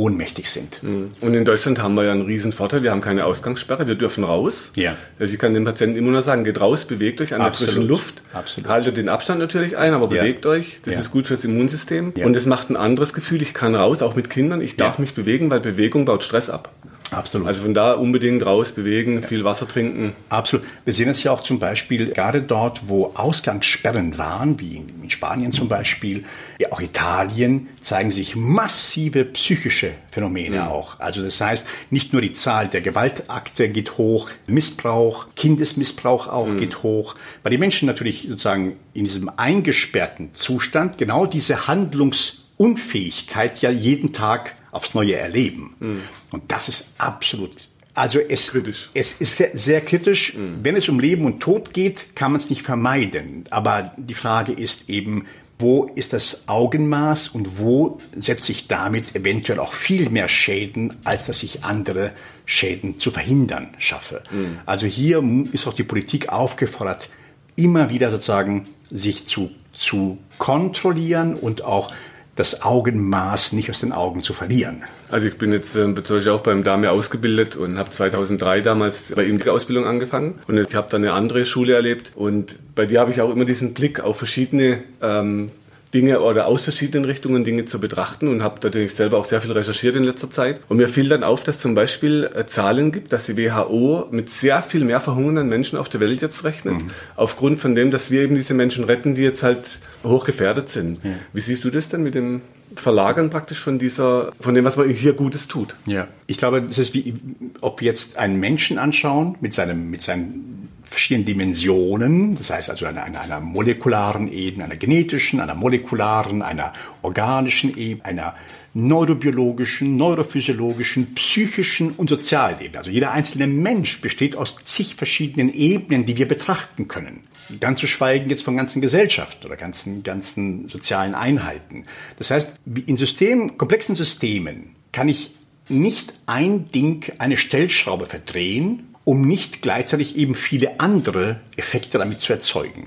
ohnmächtig 0.00 0.50
sind. 0.50 0.82
Mhm. 0.82 1.10
Und 1.20 1.34
in 1.34 1.44
Deutschland 1.44 1.82
haben 1.82 1.94
wir 1.94 2.04
ja 2.04 2.12
einen 2.12 2.22
riesen 2.22 2.52
Vorteil. 2.52 2.82
Wir 2.82 2.90
haben 2.90 3.02
keine 3.02 3.26
Ausgangssperre, 3.26 3.86
wir 3.86 3.96
dürfen 3.96 4.24
raus. 4.24 4.72
Ja. 4.74 4.96
Also 5.18 5.34
ich 5.34 5.38
kann 5.38 5.52
den 5.52 5.64
Patienten 5.64 5.98
immer 5.98 6.10
nur 6.10 6.22
sagen, 6.22 6.42
geht 6.42 6.60
raus, 6.60 6.86
bewegt 6.86 7.20
euch 7.20 7.34
an 7.34 7.42
Absolut. 7.42 7.68
der 7.68 7.74
frischen 7.74 7.88
Luft. 7.88 8.22
Absolut. 8.32 8.70
Haltet 8.70 8.96
den 8.96 9.10
Abstand 9.10 9.40
natürlich 9.40 9.76
ein, 9.76 9.92
aber 9.92 10.04
ja. 10.14 10.22
bewegt 10.22 10.46
euch. 10.46 10.80
Das 10.84 10.94
ja. 10.94 11.00
ist 11.00 11.10
gut 11.10 11.26
fürs 11.26 11.44
Immunsystem. 11.44 12.14
Ja. 12.16 12.24
Und 12.24 12.34
es 12.36 12.46
macht 12.46 12.70
ein 12.70 12.76
anderes 12.76 13.12
Gefühl. 13.12 13.42
Ich 13.42 13.52
kann 13.52 13.74
raus, 13.74 14.02
auch 14.02 14.16
mit 14.16 14.30
Kindern. 14.30 14.62
Ich 14.62 14.76
darf 14.76 14.98
mich 14.98 15.14
bewegen, 15.14 15.50
weil 15.50 15.60
Bewegung 15.60 16.06
baut 16.06 16.24
Stress 16.24 16.48
ab. 16.48 16.72
Absolut. 17.10 17.48
Also 17.48 17.62
von 17.62 17.74
da 17.74 17.92
unbedingt 17.92 18.44
raus 18.44 18.72
bewegen, 18.72 19.20
ja. 19.20 19.26
viel 19.26 19.44
Wasser 19.44 19.66
trinken. 19.66 20.12
Absolut. 20.28 20.66
Wir 20.84 20.92
sehen 20.92 21.08
es 21.08 21.22
ja 21.22 21.32
auch 21.32 21.40
zum 21.40 21.58
Beispiel 21.58 22.12
gerade 22.12 22.42
dort, 22.42 22.88
wo 22.88 23.12
Ausgangssperren 23.14 24.18
waren, 24.18 24.60
wie 24.60 24.76
in 24.76 25.10
Spanien 25.10 25.52
zum 25.52 25.68
Beispiel, 25.68 26.24
ja, 26.60 26.70
auch 26.72 26.80
Italien, 26.80 27.68
zeigen 27.80 28.10
sich 28.10 28.36
massive 28.36 29.24
psychische 29.24 29.92
Phänomene 30.10 30.56
ja. 30.56 30.68
auch. 30.68 31.00
Also 31.00 31.22
das 31.22 31.40
heißt, 31.40 31.66
nicht 31.90 32.12
nur 32.12 32.22
die 32.22 32.32
Zahl 32.32 32.68
der 32.68 32.80
Gewaltakte 32.80 33.68
geht 33.68 33.98
hoch, 33.98 34.30
Missbrauch, 34.46 35.26
Kindesmissbrauch 35.34 36.28
auch 36.28 36.46
mhm. 36.46 36.58
geht 36.58 36.82
hoch, 36.82 37.14
weil 37.42 37.50
die 37.50 37.58
Menschen 37.58 37.86
natürlich 37.86 38.26
sozusagen 38.28 38.76
in 38.94 39.04
diesem 39.04 39.30
eingesperrten 39.36 40.34
Zustand 40.34 40.98
genau 40.98 41.26
diese 41.26 41.66
Handlungsunfähigkeit 41.66 43.60
ja 43.62 43.70
jeden 43.70 44.12
Tag 44.12 44.54
aufs 44.70 44.94
Neue 44.94 45.16
erleben. 45.16 45.74
Mhm. 45.80 46.02
Und 46.30 46.50
das 46.50 46.68
ist 46.68 46.90
absolut 46.98 47.68
also 47.94 48.20
es, 48.20 48.48
kritisch. 48.48 48.90
es 48.94 49.12
ist 49.14 49.36
sehr, 49.36 49.50
sehr 49.52 49.80
kritisch. 49.80 50.34
Mhm. 50.34 50.60
Wenn 50.62 50.76
es 50.76 50.88
um 50.88 51.00
Leben 51.00 51.24
und 51.24 51.40
Tod 51.40 51.74
geht, 51.74 52.14
kann 52.14 52.32
man 52.32 52.40
es 52.40 52.48
nicht 52.48 52.62
vermeiden. 52.62 53.44
Aber 53.50 53.92
die 53.96 54.14
Frage 54.14 54.52
ist 54.52 54.88
eben, 54.88 55.26
wo 55.58 55.90
ist 55.94 56.14
das 56.14 56.48
Augenmaß 56.48 57.28
und 57.28 57.58
wo 57.58 58.00
setze 58.14 58.52
ich 58.52 58.68
damit 58.68 59.14
eventuell 59.14 59.58
auch 59.58 59.74
viel 59.74 60.08
mehr 60.08 60.28
Schäden, 60.28 60.96
als 61.04 61.26
dass 61.26 61.42
ich 61.42 61.64
andere 61.64 62.12
Schäden 62.46 62.98
zu 62.98 63.10
verhindern 63.10 63.74
schaffe. 63.78 64.22
Mhm. 64.30 64.58
Also 64.64 64.86
hier 64.86 65.22
ist 65.52 65.66
auch 65.66 65.74
die 65.74 65.84
Politik 65.84 66.30
aufgefordert, 66.30 67.10
immer 67.56 67.90
wieder 67.90 68.10
sozusagen 68.10 68.66
sich 68.88 69.26
zu, 69.26 69.50
zu 69.72 70.18
kontrollieren 70.38 71.34
und 71.34 71.62
auch 71.62 71.92
das 72.40 72.62
Augenmaß 72.62 73.52
nicht 73.52 73.68
aus 73.68 73.80
den 73.80 73.92
Augen 73.92 74.22
zu 74.22 74.32
verlieren. 74.32 74.82
Also 75.10 75.28
ich 75.28 75.36
bin 75.36 75.52
jetzt 75.52 75.76
äh, 75.76 76.30
auch 76.30 76.40
beim 76.40 76.64
Dame 76.64 76.90
ausgebildet 76.90 77.54
und 77.54 77.76
habe 77.76 77.90
2003 77.90 78.62
damals 78.62 79.12
bei 79.14 79.24
ihm 79.24 79.38
die 79.38 79.50
Ausbildung 79.50 79.86
angefangen 79.86 80.38
und 80.48 80.56
ich 80.56 80.74
habe 80.74 80.88
dann 80.90 81.04
eine 81.04 81.12
andere 81.12 81.44
Schule 81.44 81.74
erlebt 81.74 82.12
und 82.14 82.58
bei 82.74 82.86
dir 82.86 83.00
habe 83.00 83.10
ich 83.10 83.20
auch 83.20 83.30
immer 83.30 83.44
diesen 83.44 83.74
Blick 83.74 84.00
auf 84.00 84.16
verschiedene 84.16 84.82
ähm, 85.02 85.50
Dinge 85.92 86.20
oder 86.20 86.46
aus 86.46 86.64
verschiedenen 86.64 87.04
Richtungen 87.04 87.42
Dinge 87.42 87.64
zu 87.64 87.80
betrachten 87.80 88.28
und 88.28 88.42
habe 88.42 88.60
natürlich 88.62 88.94
selber 88.94 89.18
auch 89.18 89.24
sehr 89.24 89.40
viel 89.40 89.52
recherchiert 89.52 89.96
in 89.96 90.04
letzter 90.04 90.30
Zeit. 90.30 90.60
Und 90.68 90.76
mir 90.76 90.88
fiel 90.88 91.08
dann 91.08 91.24
auf, 91.24 91.42
dass 91.42 91.58
zum 91.58 91.74
Beispiel 91.74 92.30
äh, 92.34 92.46
Zahlen 92.46 92.92
gibt, 92.92 93.12
dass 93.12 93.26
die 93.26 93.36
WHO 93.36 94.06
mit 94.10 94.30
sehr 94.30 94.62
viel 94.62 94.84
mehr 94.84 95.00
verhungernden 95.00 95.48
Menschen 95.48 95.78
auf 95.78 95.88
der 95.88 96.00
Welt 96.00 96.20
jetzt 96.22 96.44
rechnet, 96.44 96.74
mhm. 96.74 96.90
aufgrund 97.16 97.60
von 97.60 97.74
dem, 97.74 97.90
dass 97.90 98.10
wir 98.10 98.22
eben 98.22 98.36
diese 98.36 98.54
Menschen 98.54 98.84
retten, 98.84 99.14
die 99.14 99.22
jetzt 99.22 99.42
halt 99.42 99.80
hochgefährdet 100.04 100.68
sind. 100.68 101.04
Ja. 101.04 101.10
Wie 101.32 101.40
siehst 101.40 101.64
du 101.64 101.70
das 101.70 101.88
denn 101.88 102.02
mit 102.02 102.14
dem 102.14 102.42
Verlagern 102.76 103.30
praktisch 103.30 103.58
von 103.58 103.78
dieser, 103.78 104.32
von 104.38 104.54
dem, 104.54 104.64
was 104.64 104.76
man 104.76 104.88
hier 104.88 105.12
Gutes 105.12 105.48
tut? 105.48 105.74
Ja, 105.86 106.06
ich 106.28 106.36
glaube, 106.36 106.62
das 106.62 106.78
ist 106.78 106.94
wie, 106.94 107.14
ob 107.60 107.82
jetzt 107.82 108.16
einen 108.16 108.38
Menschen 108.38 108.78
anschauen 108.78 109.36
mit 109.40 109.52
seinem, 109.54 109.90
mit 109.90 110.02
seinen 110.02 110.69
verschiedenen 110.90 111.24
Dimensionen, 111.24 112.34
das 112.34 112.50
heißt 112.50 112.68
also 112.68 112.84
einer, 112.84 113.04
einer, 113.04 113.20
einer 113.20 113.40
molekularen 113.40 114.30
Ebene, 114.30 114.64
einer 114.64 114.76
genetischen, 114.76 115.40
einer 115.40 115.54
molekularen, 115.54 116.42
einer 116.42 116.72
organischen 117.02 117.76
Ebene, 117.76 118.04
einer 118.04 118.34
neurobiologischen, 118.74 119.96
neurophysiologischen, 119.96 121.14
psychischen 121.14 121.92
und 121.92 122.10
sozialen 122.10 122.60
Ebene. 122.60 122.78
Also 122.78 122.90
jeder 122.90 123.12
einzelne 123.12 123.46
Mensch 123.46 124.00
besteht 124.00 124.34
aus 124.34 124.56
zig 124.56 124.96
verschiedenen 124.96 125.52
Ebenen, 125.52 126.06
die 126.06 126.16
wir 126.16 126.26
betrachten 126.26 126.88
können. 126.88 127.22
Ganz 127.60 127.80
zu 127.80 127.86
schweigen 127.86 128.28
jetzt 128.28 128.42
von 128.42 128.56
ganzen 128.56 128.82
Gesellschaften 128.82 129.46
oder 129.46 129.56
ganzen, 129.56 130.02
ganzen 130.02 130.68
sozialen 130.68 131.14
Einheiten. 131.14 131.86
Das 132.16 132.30
heißt, 132.30 132.52
in 132.86 132.96
Systemen, 132.96 133.58
komplexen 133.58 133.94
Systemen 133.94 134.76
kann 134.92 135.08
ich 135.08 135.32
nicht 135.68 136.14
ein 136.26 136.70
Ding, 136.72 137.12
eine 137.18 137.36
Stellschraube 137.36 138.06
verdrehen 138.06 138.89
um 139.10 139.22
nicht 139.22 139.60
gleichzeitig 139.60 140.16
eben 140.16 140.36
viele 140.36 140.78
andere 140.78 141.40
Effekte 141.56 141.98
damit 141.98 142.20
zu 142.20 142.32
erzeugen. 142.32 142.86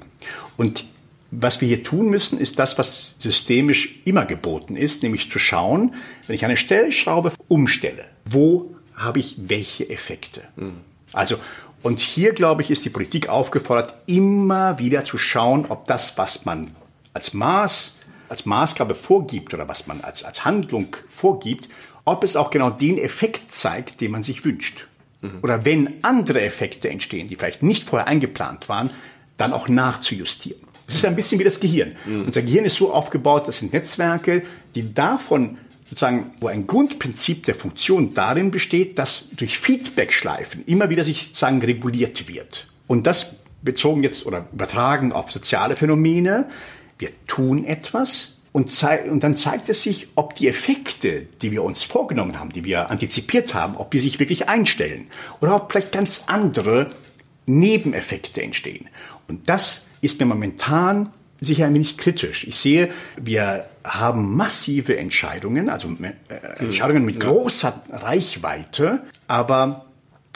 Und 0.56 0.86
was 1.32 1.60
wir 1.60 1.68
hier 1.68 1.84
tun 1.84 2.10
müssen, 2.10 2.40
ist 2.40 2.60
das, 2.60 2.78
was 2.78 3.16
systemisch 3.20 4.00
immer 4.06 4.26
geboten 4.26 4.78
ist, 4.78 5.04
nämlich 5.04 5.30
zu 5.30 5.38
schauen, 5.38 5.96
wenn 6.26 6.36
ich 6.36 6.46
eine 6.46 6.56
Stellschraube 6.56 7.34
umstelle, 7.50 8.06
wo 8.24 8.74
habe 8.96 9.20
ich 9.20 9.36
welche 9.38 9.90
Effekte? 9.90 10.44
Mhm. 10.56 10.78
Also, 11.12 11.36
und 11.82 12.00
hier, 12.00 12.32
glaube 12.32 12.62
ich, 12.62 12.72
ist 12.72 12.86
die 12.86 12.90
Politik 12.90 13.28
aufgefordert, 13.28 13.94
immer 14.06 14.80
wieder 14.80 15.04
zu 15.04 15.18
schauen, 15.18 15.66
ob 15.68 15.88
das, 15.88 16.18
was 16.18 16.46
man 16.46 16.74
als 17.14 17.34
Maß, 17.34 17.98
als 18.30 18.46
Maßgabe 18.46 18.96
vorgibt 18.96 19.54
oder 19.54 19.68
was 19.68 19.88
man 19.88 20.00
als, 20.00 20.24
als 20.24 20.46
Handlung 20.46 20.96
vorgibt, 21.06 21.68
ob 22.06 22.24
es 22.24 22.38
auch 22.38 22.50
genau 22.50 22.70
den 22.70 22.98
Effekt 22.98 23.54
zeigt, 23.54 24.00
den 24.00 24.12
man 24.12 24.24
sich 24.24 24.46
wünscht. 24.46 24.88
Mhm. 25.24 25.40
Oder 25.42 25.66
wenn 25.66 25.96
andere 26.04 26.42
Effekte 26.42 26.90
entstehen, 26.90 27.28
die 27.28 27.36
vielleicht 27.36 27.64
nicht 27.64 27.86
vorher 27.86 28.08
eingeplant 28.08 28.70
waren, 28.70 28.92
dann 29.38 29.54
auch 29.54 29.68
nachzujustieren. 29.68 30.62
Es 30.88 30.96
ist 30.96 31.06
ein 31.06 31.16
bisschen 31.16 31.40
wie 31.40 31.44
das 31.44 31.60
Gehirn. 31.60 31.94
Mhm. 32.06 32.26
Unser 32.26 32.42
Gehirn 32.44 32.66
ist 32.66 32.76
so 32.76 32.94
aufgebaut, 32.94 33.48
das 33.48 33.60
sind 33.60 33.74
Netzwerke, 33.74 34.44
die 34.76 34.94
davon 34.94 35.58
sozusagen, 35.90 36.32
wo 36.40 36.48
ein 36.48 36.68
Grundprinzip 36.68 37.46
der 37.46 37.56
Funktion 37.56 38.14
darin 38.14 38.52
besteht, 38.52 39.00
dass 39.00 39.30
durch 39.36 39.58
Feedbackschleifen 39.60 40.64
immer 40.66 40.90
wieder 40.90 41.04
sich 41.04 41.28
sozusagen 41.28 41.62
reguliert 41.62 42.28
wird. 42.28 42.68
Und 42.88 43.08
das 43.08 43.36
bezogen 43.62 44.04
jetzt 44.04 44.26
oder 44.26 44.48
übertragen 44.52 45.14
auf 45.14 45.32
soziale 45.32 45.76
Phänomene. 45.76 46.50
Wir 47.00 47.12
tun 47.28 47.64
etwas, 47.64 48.33
und, 48.54 48.84
und, 49.10 49.24
dann 49.24 49.36
zeigt 49.36 49.68
es 49.68 49.82
sich, 49.84 50.08
ob 50.16 50.36
die 50.36 50.48
Effekte, 50.48 51.28
die 51.42 51.52
wir 51.52 51.64
uns 51.64 51.84
vorgenommen 51.84 52.40
haben, 52.40 52.52
die 52.52 52.64
wir 52.64 52.92
antizipiert 52.92 53.54
haben, 53.54 53.76
ob 53.76 53.92
die 53.92 54.00
sich 54.00 54.20
wirklich 54.20 54.48
einstellen 54.48 55.08
oder 55.42 55.56
ob 55.56 55.72
vielleicht 55.72 55.92
ganz 55.92 56.24
andere 56.28 56.92
Nebeneffekte 57.48 58.42
entstehen. 58.42 58.88
Und 59.28 59.50
das 59.50 59.82
ist 60.02 60.20
mir 60.20 60.28
momentan 60.28 61.10
sicher 61.42 61.66
ein 61.66 61.74
wenig 61.74 61.98
kritisch. 61.98 62.46
Ich 62.48 62.58
sehe, 62.58 62.90
wir 63.18 63.66
haben 63.84 64.36
massive 64.36 64.98
Entscheidungen, 64.98 65.68
also 65.70 65.90
äh, 66.02 66.64
Entscheidungen 66.64 67.06
mit 67.06 67.20
großer 67.20 67.82
Reichweite, 67.90 69.02
aber 69.28 69.88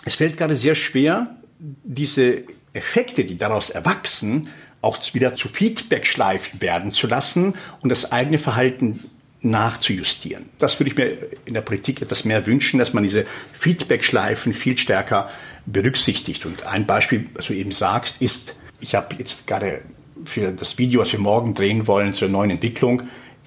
es 0.06 0.16
fällt 0.16 0.38
gerade 0.38 0.56
sehr 0.56 0.76
schwer, 0.76 1.36
diese 1.60 2.44
Effekte, 2.74 3.26
die 3.26 3.38
daraus 3.38 3.70
erwachsen, 3.70 4.50
auch 4.82 5.00
wieder 5.14 5.36
zu 5.36 5.48
Feedback-Schleifen 5.48 6.62
werden 6.62 6.92
zu 6.94 7.08
lassen 7.08 7.56
und 7.82 7.90
das 7.90 8.12
eigene 8.12 8.38
Verhalten 8.38 9.10
nachzujustieren. 9.42 10.50
Das 10.58 10.80
würde 10.80 10.90
ich 10.90 10.98
mir 10.98 11.18
in 11.46 11.54
der 11.54 11.62
Politik 11.62 12.02
etwas 12.02 12.26
mehr 12.26 12.46
wünschen, 12.46 12.80
dass 12.80 12.94
man 12.94 13.04
diese 13.04 13.26
Feedback-Schleifen 13.54 14.54
viel 14.54 14.78
stärker 14.78 15.30
berücksichtigt. 15.66 16.46
Und 16.46 16.66
ein 16.66 16.86
Beispiel, 16.86 17.30
was 17.34 17.48
du 17.48 17.54
eben 17.54 17.72
sagst, 17.72 18.22
ist, 18.22 18.56
ich 18.80 18.96
habe 18.96 19.16
jetzt 19.18 19.48
gerade 19.48 19.82
für 20.26 20.52
das 20.52 20.78
Video, 20.78 21.02
was 21.02 21.12
wir 21.12 21.20
morgen 21.20 21.54
drehen 21.54 21.88
wollen 21.88 22.14
zur 22.14 22.30
neuen 22.30 22.52
Entwicklung, 22.52 23.04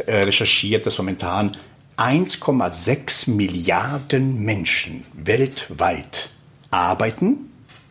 äh, 0.07 0.23
recherchiert, 0.23 0.87
dass 0.87 0.99
momentan 0.99 1.57
1,6 1.97 3.31
Milliarden 3.31 4.43
Menschen 4.45 5.05
weltweit 5.12 6.31
arbeiten, 6.71 7.51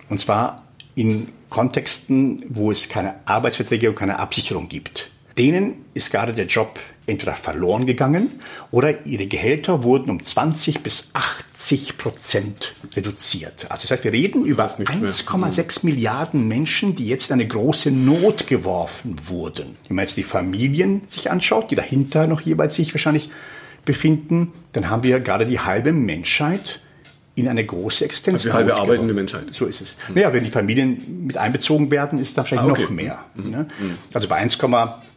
und 0.10 0.19
zwar 0.19 0.63
in 0.95 1.28
Kontexten, 1.49 2.45
wo 2.49 2.71
es 2.71 2.89
keine 2.89 3.15
Arbeitsverträge 3.25 3.89
und 3.89 3.95
keine 3.95 4.19
Absicherung 4.19 4.67
gibt. 4.67 5.09
Denen 5.38 5.85
ist 5.93 6.12
gerade 6.12 6.33
der 6.33 6.47
Job 6.47 6.79
entweder 7.09 7.33
verloren 7.33 7.85
gegangen 7.85 8.39
oder 8.71 9.05
ihre 9.05 9.25
Gehälter 9.25 9.83
wurden 9.83 10.09
um 10.09 10.23
20 10.23 10.81
bis 10.81 11.09
80 11.13 11.97
Prozent 11.97 12.75
reduziert. 12.95 13.65
Also 13.69 13.83
das 13.83 13.91
heißt, 13.91 14.03
wir 14.03 14.13
reden 14.13 14.45
über 14.45 14.67
1,6 14.67 15.85
Milliarden 15.85 16.47
Menschen, 16.47 16.95
die 16.95 17.07
jetzt 17.07 17.29
in 17.29 17.35
eine 17.35 17.47
große 17.47 17.89
Not 17.89 18.47
geworfen 18.47 19.15
wurden. 19.25 19.77
Wenn 19.88 19.95
man 19.95 20.03
jetzt 20.03 20.17
die 20.17 20.23
Familien 20.23 21.01
sich 21.07 21.31
anschaut, 21.31 21.71
die 21.71 21.75
dahinter 21.75 22.27
noch 22.27 22.41
jeweils 22.41 22.75
sich 22.75 22.93
wahrscheinlich 22.93 23.29
befinden, 23.85 24.51
dann 24.73 24.89
haben 24.89 25.03
wir 25.03 25.19
gerade 25.19 25.45
die 25.45 25.59
halbe 25.59 25.93
Menschheit, 25.93 26.79
in 27.39 27.47
eine 27.47 27.65
große 27.65 28.06
Existenz. 28.06 28.45
Also 28.45 28.54
halbe 28.54 28.75
arbeitende 28.75 29.13
Menschheit. 29.13 29.45
So 29.54 29.65
ist 29.65 29.82
es. 29.82 29.97
Mhm. 30.08 30.15
Naja, 30.15 30.34
wenn 30.34 30.43
die 30.43 30.52
Familien 30.52 31.25
mit 31.25 31.38
einbezogen 31.38 31.89
werden, 31.89 32.19
ist 32.19 32.38
da 32.38 32.41
wahrscheinlich 32.41 32.69
ah, 32.69 32.71
okay. 32.71 32.84
noch 32.84 32.89
mehr. 32.89 33.19
Mhm. 33.36 33.49
Ne? 33.49 33.67
Mhm. 33.80 33.95
Also 34.13 34.28
bei 34.28 34.36
1, 34.36 34.58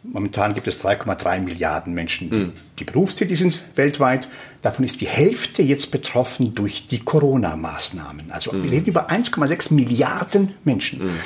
momentan 0.03 0.53
gibt 0.53 0.67
es 0.67 0.83
3,3 0.83 1.41
Milliarden 1.41 1.93
Menschen, 1.93 2.29
die, 2.29 2.37
mhm. 2.37 2.53
die 2.79 2.83
berufstätig 2.85 3.37
sind 3.37 3.61
weltweit. 3.75 4.27
Davon 4.61 4.85
ist 4.85 5.01
die 5.01 5.07
Hälfte 5.07 5.61
jetzt 5.61 5.91
betroffen 5.91 6.55
durch 6.55 6.87
die 6.87 6.99
Corona-Maßnahmen. 6.99 8.31
Also 8.31 8.53
wir 8.53 8.59
mhm. 8.59 8.69
reden 8.69 8.85
über 8.85 9.09
1,6 9.09 9.73
Milliarden 9.73 10.53
Menschen. 10.63 11.05
Mhm. 11.05 11.19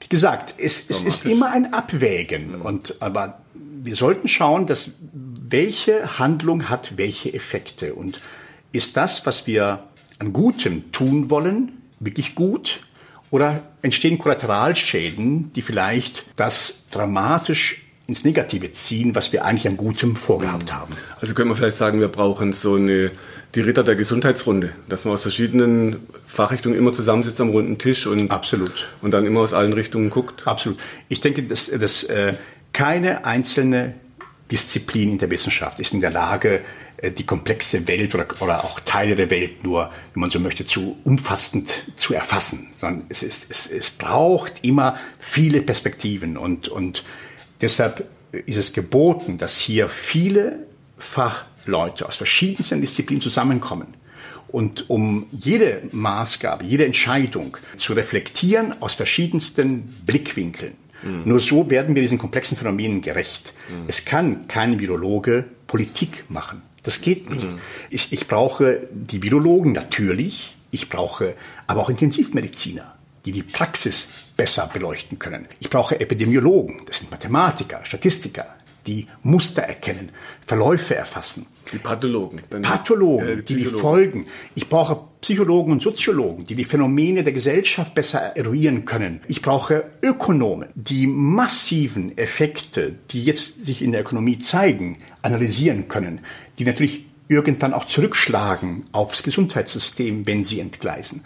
Wie 0.00 0.08
gesagt, 0.08 0.54
es, 0.58 0.84
es 0.88 1.02
ist 1.02 1.26
immer 1.26 1.50
ein 1.50 1.72
Abwägen. 1.72 2.60
Und, 2.60 2.96
aber 3.00 3.40
wir 3.82 3.96
sollten 3.96 4.28
schauen, 4.28 4.66
dass 4.66 4.92
welche 5.12 6.18
Handlung 6.18 6.68
hat 6.68 6.94
welche 6.96 7.32
Effekte. 7.32 7.94
Und 7.94 8.20
ist 8.74 8.96
das, 8.96 9.24
was 9.26 9.46
wir 9.46 9.84
an 10.18 10.32
Gutem 10.32 10.90
tun 10.92 11.30
wollen, 11.30 11.72
wirklich 12.00 12.34
gut? 12.34 12.80
Oder 13.30 13.62
entstehen 13.82 14.18
Kollateralschäden, 14.18 15.52
die 15.54 15.62
vielleicht 15.62 16.24
das 16.36 16.74
dramatisch 16.90 17.80
ins 18.06 18.22
Negative 18.22 18.70
ziehen, 18.72 19.14
was 19.14 19.32
wir 19.32 19.44
eigentlich 19.44 19.66
an 19.66 19.76
Gutem 19.76 20.14
vorgehabt 20.14 20.72
haben. 20.72 20.92
Also 21.20 21.34
können 21.34 21.48
wir 21.48 21.56
vielleicht 21.56 21.76
sagen, 21.76 22.00
wir 22.00 22.08
brauchen 22.08 22.52
so 22.52 22.74
eine, 22.74 23.10
die 23.54 23.60
Ritter 23.60 23.82
der 23.82 23.96
Gesundheitsrunde, 23.96 24.72
dass 24.88 25.04
man 25.04 25.14
aus 25.14 25.22
verschiedenen 25.22 26.06
Fachrichtungen 26.26 26.76
immer 26.76 26.92
zusammensitzt 26.92 27.40
am 27.40 27.48
runden 27.48 27.78
Tisch 27.78 28.06
und, 28.06 28.30
Absolut. 28.30 28.88
und 29.00 29.12
dann 29.12 29.24
immer 29.24 29.40
aus 29.40 29.54
allen 29.54 29.72
Richtungen 29.72 30.10
guckt. 30.10 30.46
Absolut. 30.46 30.78
Ich 31.08 31.20
denke, 31.20 31.44
dass, 31.44 31.70
dass 31.70 32.04
äh, 32.04 32.34
keine 32.72 33.24
einzelne 33.24 33.94
Disziplin 34.50 35.12
in 35.12 35.18
der 35.18 35.30
Wissenschaft 35.30 35.80
ist 35.80 35.94
in 35.94 36.00
der 36.00 36.10
Lage, 36.10 36.62
äh, 36.98 37.10
die 37.10 37.24
komplexe 37.24 37.86
Welt 37.88 38.14
oder, 38.14 38.26
oder 38.40 38.64
auch 38.64 38.80
Teile 38.80 39.16
der 39.16 39.30
Welt 39.30 39.64
nur, 39.64 39.90
wenn 40.12 40.20
man 40.20 40.30
so 40.30 40.38
möchte, 40.38 40.64
zu 40.64 40.96
umfassend 41.04 41.84
zu 41.96 42.14
erfassen. 42.14 42.68
Sondern 42.80 43.06
es, 43.08 43.22
ist, 43.22 43.46
es, 43.50 43.66
es 43.66 43.90
braucht 43.90 44.64
immer 44.64 44.98
viele 45.18 45.62
Perspektiven 45.62 46.36
und, 46.36 46.68
und 46.68 47.04
Deshalb 47.64 48.06
ist 48.46 48.58
es 48.58 48.72
geboten, 48.74 49.38
dass 49.38 49.58
hier 49.58 49.88
viele 49.88 50.66
Fachleute 50.98 52.06
aus 52.06 52.16
verschiedensten 52.16 52.80
Disziplinen 52.80 53.22
zusammenkommen. 53.22 53.94
Und 54.48 54.90
um 54.90 55.26
jede 55.32 55.82
Maßgabe, 55.90 56.64
jede 56.64 56.84
Entscheidung 56.84 57.56
zu 57.76 57.94
reflektieren 57.94 58.80
aus 58.82 58.94
verschiedensten 58.94 59.94
Blickwinkeln. 60.04 60.76
Mhm. 61.04 61.22
Nur 61.24 61.40
so 61.40 61.70
werden 61.70 61.94
wir 61.94 62.02
diesen 62.02 62.18
komplexen 62.18 62.56
Phänomenen 62.56 63.00
gerecht. 63.00 63.52
Mhm. 63.68 63.84
Es 63.86 64.04
kann 64.04 64.48
kein 64.48 64.80
Virologe 64.80 65.44
Politik 65.66 66.24
machen. 66.28 66.62
Das 66.82 67.00
geht 67.00 67.30
nicht. 67.30 67.50
Mhm. 67.50 67.58
Ich, 67.90 68.12
ich 68.12 68.26
brauche 68.26 68.88
die 68.92 69.22
Virologen 69.22 69.72
natürlich, 69.72 70.56
ich 70.70 70.88
brauche 70.88 71.34
aber 71.66 71.82
auch 71.82 71.90
Intensivmediziner 71.90 72.94
die 73.24 73.32
die 73.32 73.42
Praxis 73.42 74.08
besser 74.36 74.70
beleuchten 74.72 75.18
können. 75.18 75.46
Ich 75.60 75.70
brauche 75.70 75.98
Epidemiologen, 75.98 76.82
das 76.86 76.98
sind 76.98 77.10
Mathematiker, 77.10 77.84
Statistiker, 77.84 78.54
die 78.86 79.06
Muster 79.22 79.62
erkennen, 79.62 80.10
Verläufe 80.46 80.94
erfassen. 80.94 81.46
Die 81.72 81.78
Pathologen. 81.78 82.40
Pathologen, 82.62 83.40
äh, 83.40 83.42
die 83.42 83.56
die 83.56 83.64
Folgen. 83.64 84.26
Ich 84.54 84.68
brauche 84.68 85.00
Psychologen 85.20 85.72
und 85.72 85.82
Soziologen, 85.82 86.44
die 86.44 86.54
die 86.54 86.64
Phänomene 86.64 87.24
der 87.24 87.32
Gesellschaft 87.32 87.94
besser 87.94 88.36
eruieren 88.36 88.84
können. 88.84 89.20
Ich 89.28 89.40
brauche 89.40 89.84
Ökonomen, 90.02 90.68
die 90.74 91.06
massiven 91.06 92.16
Effekte, 92.18 92.94
die 93.10 93.24
jetzt 93.24 93.64
sich 93.64 93.80
in 93.80 93.92
der 93.92 94.02
Ökonomie 94.02 94.38
zeigen, 94.38 94.98
analysieren 95.22 95.88
können, 95.88 96.20
die 96.58 96.64
natürlich 96.64 97.06
irgendwann 97.28 97.72
auch 97.72 97.86
zurückschlagen 97.86 98.84
aufs 98.92 99.22
Gesundheitssystem, 99.22 100.26
wenn 100.26 100.44
sie 100.44 100.60
entgleisen. 100.60 101.24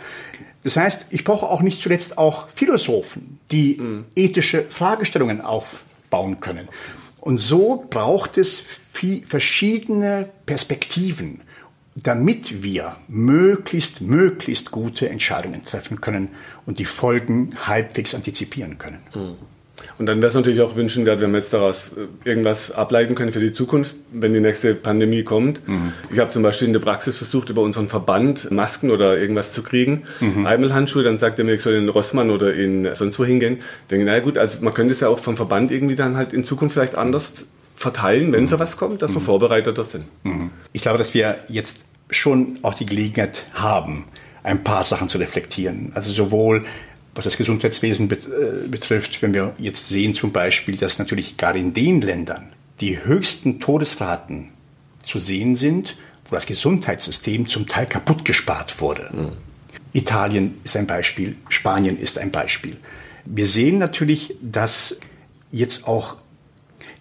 Das 0.63 0.77
heißt, 0.77 1.07
ich 1.11 1.25
brauche 1.25 1.47
auch 1.47 1.61
nicht 1.61 1.83
zuletzt 1.83 2.19
auch 2.19 2.49
Philosophen, 2.49 3.39
die 3.51 3.79
mhm. 3.81 4.05
ethische 4.15 4.65
Fragestellungen 4.69 5.41
aufbauen 5.41 6.41
können. 6.41 6.69
Und 7.29 7.37
so 7.37 7.85
braucht 7.91 8.39
es 8.39 8.65
verschiedene 9.27 10.31
Perspektiven, 10.47 11.43
damit 11.95 12.63
wir 12.63 12.97
möglichst, 13.07 14.01
möglichst 14.01 14.71
gute 14.71 15.11
Entscheidungen 15.11 15.63
treffen 15.63 16.01
können 16.01 16.31
und 16.65 16.79
die 16.79 16.87
Folgen 16.87 17.51
halbwegs 17.67 18.15
antizipieren 18.15 18.79
können. 18.79 19.03
Mhm. 19.15 19.37
Und 19.99 20.07
dann 20.07 20.19
wäre 20.19 20.29
es 20.29 20.35
natürlich 20.35 20.61
auch 20.61 20.77
wünschenswert, 20.77 21.21
wenn 21.21 21.33
wir 21.33 21.39
jetzt 21.39 21.53
daraus 21.53 21.93
äh, 21.93 22.29
irgendwas 22.29 22.71
ableiten 22.71 23.15
können 23.15 23.33
für 23.33 23.41
die 23.41 23.53
Zukunft, 23.53 23.97
wenn 24.13 24.33
die 24.33 24.41
nächste 24.41 24.75
Pandemie 24.75 25.25
kommt. 25.25 25.67
Mhm. 25.67 25.93
Ich 26.13 26.19
habe 26.19 26.31
zum 26.31 26.43
Beispiel 26.43 26.67
in 26.67 26.73
der 26.73 26.81
Praxis 26.81 27.17
versucht, 27.17 27.51
über 27.51 27.63
unseren 27.63 27.89
Verband 27.89 28.51
Masken 28.51 28.91
oder 28.91 29.19
irgendwas 29.19 29.53
zu 29.53 29.63
kriegen. 29.63 30.05
Mhm. 30.21 30.47
Eimelhandschuhe, 30.47 31.03
dann 31.03 31.19
sagt 31.19 31.39
er 31.39 31.45
mir, 31.45 31.55
ich 31.55 31.63
soll 31.63 31.75
in 31.75 31.89
Rossmann 31.89 32.31
oder 32.31 32.55
in 32.55 32.89
sonst 32.95 33.19
wo 33.19 33.25
hingehen. 33.25 33.59
Ich 33.83 33.89
denke, 33.91 34.07
na 34.07 34.19
gut, 34.21 34.39
also 34.39 34.63
man 34.63 34.75
könnte 34.75 34.93
es 34.93 35.01
ja 35.01 35.09
auch 35.09 35.19
vom 35.19 35.37
Verband 35.37 35.71
irgendwie 35.71 35.97
dann 35.97 36.17
halt 36.17 36.33
in 36.33 36.45
Zukunft 36.45 36.75
vielleicht 36.75 36.97
anders 36.97 37.45
verteilen, 37.77 38.33
wenn 38.33 38.43
mhm. 38.43 38.49
so 38.49 38.59
was 38.59 38.77
kommt, 38.77 39.03
dass 39.03 39.13
wir 39.13 39.21
mhm. 39.21 39.25
vorbereiteter 39.25 39.85
sind. 39.85 40.05
Mhm. 40.25 40.51
Ich 40.73 40.83
glaube, 40.83 40.99
dass 40.99 41.15
wir 41.15 41.39
jetzt 41.49 41.79
schon 42.11 42.59
auch 42.63 42.75
die 42.75 42.87
Gelegenheit 42.87 43.47
haben, 43.55 44.07
ein 44.43 44.65
paar 44.65 44.85
Sachen 44.85 45.09
zu 45.09 45.19
reflektieren. 45.19 45.93
Also 45.95 46.11
sowohl 46.13 46.65
was 47.19 47.25
das 47.25 47.37
Gesundheitswesen 47.37 48.09
äh, 48.11 48.69
betrifft, 48.69 49.21
wenn 49.23 49.35
wir 49.35 49.53
jetzt 49.59 49.89
sehen 49.89 50.15
zum 50.15 50.31
Beispiel, 50.31 50.77
dass 50.77 51.01
natürlich 51.01 51.37
gerade 51.37 51.59
in 51.59 51.73
den 51.73 52.01
Ländern 52.01 52.53
die 52.81 53.05
höchsten 53.05 53.59
Todesraten 53.59 54.51
zu 55.03 55.19
sehen 55.19 55.57
sind, 55.57 55.97
wo 56.27 56.37
das 56.37 56.47
Gesundheitssystem 56.47 57.49
zum 57.49 57.67
Teil 57.67 57.87
kaputt 57.87 58.25
gespart 58.25 58.81
wurde. 58.81 59.11
Mhm. 59.13 59.33
Italien 59.93 60.61
ist 60.63 60.77
ein 60.77 60.87
Beispiel, 60.87 61.35
Spanien 61.49 61.99
ist 61.99 62.19
ein 62.19 62.31
Beispiel. 62.31 62.77
Wir 63.25 63.49
sehen 63.49 63.79
natürlich, 63.79 64.37
dass 64.41 64.97
jetzt 65.51 65.89
auch 65.89 66.19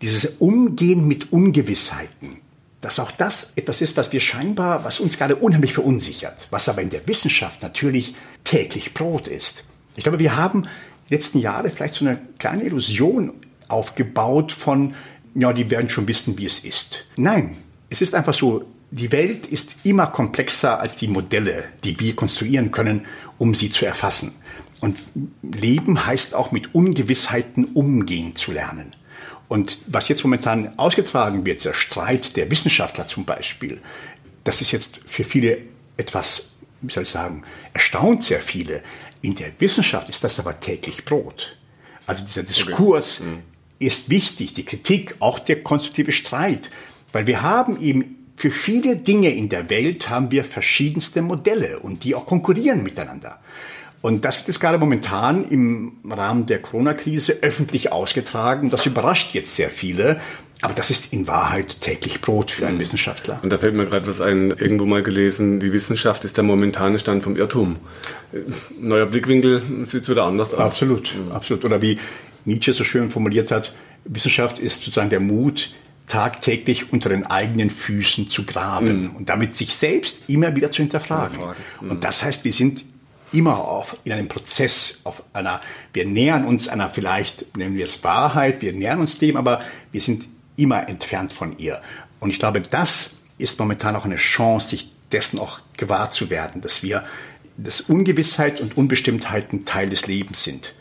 dieses 0.01 0.25
Umgehen 0.39 1.07
mit 1.07 1.31
Ungewissheiten, 1.31 2.37
dass 2.81 2.97
auch 2.97 3.11
das 3.11 3.51
etwas 3.55 3.81
ist, 3.81 3.97
was 3.97 4.11
wir 4.11 4.19
scheinbar, 4.19 4.83
was 4.83 4.99
uns 4.99 5.19
gerade 5.19 5.35
unheimlich 5.35 5.73
verunsichert, 5.73 6.47
was 6.49 6.69
aber 6.69 6.81
in 6.81 6.89
der 6.89 7.07
Wissenschaft 7.07 7.61
natürlich 7.61 8.15
täglich 8.43 8.95
Brot 8.95 9.27
ist. 9.27 9.63
Ich 9.97 10.03
glaube, 10.03 10.19
wir 10.19 10.37
haben 10.37 10.67
die 11.09 11.13
letzten 11.13 11.39
Jahre 11.39 11.69
vielleicht 11.69 11.95
so 11.95 12.05
eine 12.05 12.19
kleine 12.39 12.63
Illusion 12.63 13.33
aufgebaut 13.67 14.53
von, 14.53 14.93
ja, 15.35 15.51
die 15.51 15.69
werden 15.69 15.89
schon 15.89 16.07
wissen, 16.07 16.37
wie 16.37 16.45
es 16.45 16.59
ist. 16.59 17.03
Nein, 17.17 17.57
es 17.89 18.01
ist 18.01 18.15
einfach 18.15 18.33
so, 18.33 18.63
die 18.91 19.11
Welt 19.11 19.47
ist 19.47 19.75
immer 19.83 20.07
komplexer 20.07 20.79
als 20.79 20.95
die 20.95 21.07
Modelle, 21.09 21.65
die 21.83 21.99
wir 21.99 22.15
konstruieren 22.15 22.71
können, 22.71 23.05
um 23.37 23.53
sie 23.55 23.69
zu 23.69 23.85
erfassen. 23.85 24.33
Und 24.79 24.97
Leben 25.41 26.05
heißt 26.05 26.35
auch 26.35 26.51
mit 26.51 26.73
Ungewissheiten 26.75 27.65
umgehen 27.65 28.35
zu 28.35 28.51
lernen. 28.51 28.95
Und 29.47 29.81
was 29.87 30.07
jetzt 30.09 30.23
momentan 30.23 30.77
ausgetragen 30.77 31.45
wird, 31.45 31.65
der 31.65 31.73
Streit 31.73 32.35
der 32.35 32.51
Wissenschaftler 32.51 33.07
zum 33.07 33.25
Beispiel, 33.25 33.81
das 34.43 34.61
ist 34.61 34.71
jetzt 34.71 34.99
für 35.05 35.23
viele 35.23 35.59
etwas, 35.97 36.49
wie 36.81 36.93
soll 36.93 37.03
ich 37.03 37.09
sagen, 37.09 37.43
erstaunt 37.73 38.23
sehr 38.23 38.41
viele. 38.41 38.83
In 39.21 39.35
der 39.35 39.51
Wissenschaft 39.59 40.09
ist 40.09 40.23
das 40.23 40.39
aber 40.39 40.59
täglich 40.59 41.05
Brot. 41.05 41.57
Also 42.05 42.23
dieser 42.23 42.43
Diskurs 42.43 43.21
okay. 43.21 43.29
mhm. 43.29 43.39
ist 43.79 44.09
wichtig, 44.09 44.53
die 44.53 44.65
Kritik, 44.65 45.15
auch 45.19 45.39
der 45.39 45.63
konstruktive 45.63 46.11
Streit, 46.11 46.69
weil 47.11 47.27
wir 47.27 47.41
haben 47.41 47.81
eben 47.81 48.17
für 48.35 48.51
viele 48.51 48.95
Dinge 48.95 49.31
in 49.31 49.49
der 49.49 49.69
Welt 49.69 50.09
haben 50.09 50.31
wir 50.31 50.43
verschiedenste 50.43 51.23
Modelle 51.23 51.79
und 51.79 52.03
die 52.03 52.13
auch 52.13 52.27
konkurrieren 52.27 52.83
miteinander. 52.83 53.39
Und 54.01 54.25
das 54.25 54.37
wird 54.37 54.47
jetzt 54.47 54.59
gerade 54.59 54.77
momentan 54.77 55.43
im 55.45 55.97
Rahmen 56.07 56.45
der 56.45 56.61
Corona-Krise 56.61 57.39
öffentlich 57.41 57.91
ausgetragen. 57.91 58.69
Das 58.69 58.85
überrascht 58.85 59.33
jetzt 59.33 59.55
sehr 59.55 59.71
viele. 59.71 60.21
Aber 60.61 60.73
das 60.73 60.89
ist 60.89 61.13
in 61.13 61.27
Wahrheit 61.27 61.81
täglich 61.81 62.19
Brot 62.21 62.51
für 62.51 62.65
einen. 62.65 62.79
Wissenschaftler. 62.79 63.39
Und 63.43 63.51
da 63.51 63.57
fällt 63.57 63.75
mir 63.75 63.85
gerade 63.85 64.07
was 64.07 64.21
ein, 64.21 64.51
irgendwo 64.51 64.85
mal 64.85 65.03
gelesen, 65.03 65.59
die 65.59 65.71
Wissenschaft 65.71 66.25
ist 66.25 66.37
der 66.37 66.43
momentane 66.43 66.97
Stand 66.97 67.23
vom 67.23 67.35
Irrtum. 67.35 67.77
Neuer 68.79 69.05
Blickwinkel 69.05 69.61
sieht 69.85 70.09
wieder 70.09 70.23
anders 70.23 70.53
aus. 70.53 70.59
Absolut, 70.59 71.15
mhm. 71.15 71.31
absolut. 71.31 71.63
Oder 71.63 71.81
wie 71.81 71.99
Nietzsche 72.45 72.73
so 72.73 72.83
schön 72.83 73.09
formuliert 73.09 73.51
hat, 73.51 73.73
Wissenschaft 74.05 74.57
ist 74.57 74.81
sozusagen 74.83 75.09
der 75.09 75.19
Mut, 75.19 75.71
tagtäglich 76.07 76.91
unter 76.93 77.09
den 77.09 77.25
eigenen 77.25 77.69
Füßen 77.69 78.29
zu 78.29 78.45
graben 78.45 79.03
mhm. 79.03 79.15
und 79.15 79.29
damit 79.29 79.55
sich 79.55 79.75
selbst 79.75 80.21
immer 80.27 80.55
wieder 80.55 80.71
zu 80.71 80.81
hinterfragen. 80.81 81.37
Mhm. 81.81 81.91
Und 81.91 82.03
das 82.03 82.23
heißt, 82.23 82.45
wir 82.45 82.53
sind 82.53 82.85
immer 83.33 83.59
auf, 83.59 83.97
in 84.05 84.13
einem 84.13 84.29
Prozess, 84.29 85.01
auf 85.03 85.21
einer, 85.33 85.61
wir 85.93 86.05
nähern 86.05 86.45
uns 86.45 86.69
einer 86.69 86.89
vielleicht, 86.89 87.57
nennen 87.57 87.75
wir 87.75 87.83
es 87.83 88.03
Wahrheit, 88.03 88.61
wir 88.61 88.71
nähern 88.71 89.01
uns 89.01 89.19
dem, 89.19 89.35
aber 89.35 89.61
wir 89.91 89.99
sind 89.99 90.27
immer 90.57 90.89
entfernt 90.89 91.31
von 91.31 91.57
ihr. 91.57 91.81
Und 92.19 92.29
ich 92.29 92.39
glaube, 92.39 92.61
das 92.61 93.11
ist 93.37 93.59
momentan 93.59 93.95
auch 93.95 94.05
eine 94.05 94.17
Chance, 94.17 94.69
sich 94.69 94.91
dessen 95.11 95.39
auch 95.39 95.61
gewahr 95.77 96.09
zu 96.09 96.29
werden, 96.29 96.61
dass 96.61 96.83
wir, 96.83 97.05
dass 97.55 97.81
Ungewissheit 97.81 98.59
und 98.59 98.75
Unbestimmtheit 98.75 99.53
ein 99.53 99.63
Teil 99.63 99.89
des 99.89 100.07
Lebens 100.07 100.43
sind. 100.43 100.73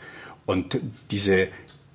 Und 0.45 0.79
diese 1.11 1.47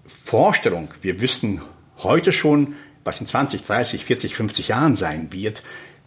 Vorstellung, 0.06 0.88
wir 1.02 1.20
wüssten 1.20 1.60
heute 1.98 2.32
schon, 2.32 2.74
was 3.04 3.20
in 3.20 3.26
20, 3.26 3.62
30, 3.62 4.04
40, 4.04 4.34
50 4.36 4.68
Jahren 4.68 4.96
sein 4.96 5.32
wird, 5.32 5.62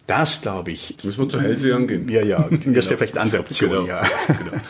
das 0.06 0.40
glaube 0.40 0.70
ich. 0.70 0.96
Müssen 1.02 1.24
wir 1.24 1.28
zu 1.28 1.40
Hellsehern 1.40 1.86
gehen. 1.86 2.08
Ja, 2.08 2.22
ja. 2.22 2.48
Das 2.50 2.86
wäre 2.86 2.96
vielleicht 2.98 3.14
eine 3.14 3.22
andere 3.22 3.40
Option, 3.40 3.70
genau. 3.70 3.86
ja. 3.86 4.02
Genau. 4.26 4.62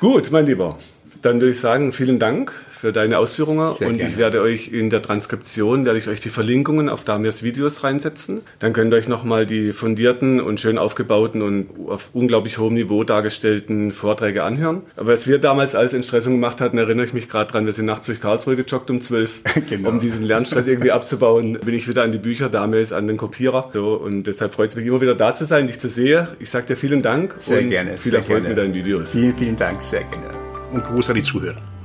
Gut, 0.00 0.30
mein 0.30 0.46
Lieber. 0.46 0.78
Dann 1.26 1.40
würde 1.40 1.54
ich 1.54 1.60
sagen, 1.60 1.90
vielen 1.92 2.20
Dank 2.20 2.52
für 2.70 2.92
deine 2.92 3.18
Ausführungen 3.18 3.72
Sehr 3.72 3.88
und 3.88 3.96
gerne. 3.96 4.12
ich 4.12 4.16
werde 4.16 4.42
euch 4.42 4.68
in 4.68 4.90
der 4.90 5.02
Transkription, 5.02 5.84
werde 5.84 5.98
ich 5.98 6.06
euch 6.06 6.20
die 6.20 6.28
Verlinkungen 6.28 6.88
auf 6.88 7.02
Damirs 7.02 7.42
Videos 7.42 7.82
reinsetzen. 7.82 8.42
Dann 8.60 8.72
könnt 8.72 8.92
ihr 8.92 8.96
euch 8.96 9.08
nochmal 9.08 9.44
die 9.44 9.72
fundierten 9.72 10.40
und 10.40 10.60
schön 10.60 10.78
aufgebauten 10.78 11.42
und 11.42 11.66
auf 11.88 12.10
unglaublich 12.12 12.58
hohem 12.58 12.74
Niveau 12.74 13.02
dargestellten 13.02 13.90
Vorträge 13.90 14.44
anhören. 14.44 14.82
Aber 14.94 15.14
was 15.14 15.26
wir 15.26 15.38
damals 15.38 15.74
als 15.74 15.94
Entstressung 15.94 16.34
gemacht 16.34 16.60
hatten, 16.60 16.78
erinnere 16.78 17.06
ich 17.06 17.12
mich 17.12 17.28
gerade 17.28 17.50
dran, 17.50 17.66
wir 17.66 17.72
sind 17.72 17.86
nachts 17.86 18.06
durch 18.06 18.20
Karlsruhe 18.20 18.54
gejoggt 18.54 18.88
um 18.88 19.00
zwölf, 19.00 19.42
genau. 19.68 19.88
um 19.88 19.98
diesen 19.98 20.24
Lernstress 20.24 20.68
irgendwie 20.68 20.92
abzubauen, 20.92 21.58
bin 21.64 21.74
ich 21.74 21.88
wieder 21.88 22.04
an 22.04 22.12
die 22.12 22.18
Bücher, 22.18 22.48
Damir 22.50 22.78
ist 22.78 22.92
an 22.92 23.08
den 23.08 23.16
Kopierer. 23.16 23.70
So, 23.74 23.94
und 23.94 24.28
deshalb 24.28 24.54
freut 24.54 24.70
es 24.70 24.76
mich 24.76 24.86
immer 24.86 25.00
wieder 25.00 25.16
da 25.16 25.34
zu 25.34 25.44
sein, 25.44 25.66
dich 25.66 25.80
zu 25.80 25.88
sehen. 25.88 26.28
Ich 26.38 26.50
sage 26.50 26.66
dir 26.66 26.76
vielen 26.76 27.02
Dank 27.02 27.34
sehr 27.40 27.62
und 27.62 27.70
gerne, 27.70 27.98
viel 27.98 28.14
Erfolg 28.14 28.44
gerne. 28.44 28.50
mit 28.50 28.58
deinen 28.58 28.74
Videos. 28.74 29.10
Vielen, 29.10 29.36
vielen 29.36 29.56
Dank, 29.56 29.82
sehr 29.82 30.04
gerne. 30.04 30.45
Und 30.76 30.84
Gruß 30.84 31.08
an 31.08 31.14
die 31.14 31.22
Zuhörer. 31.22 31.75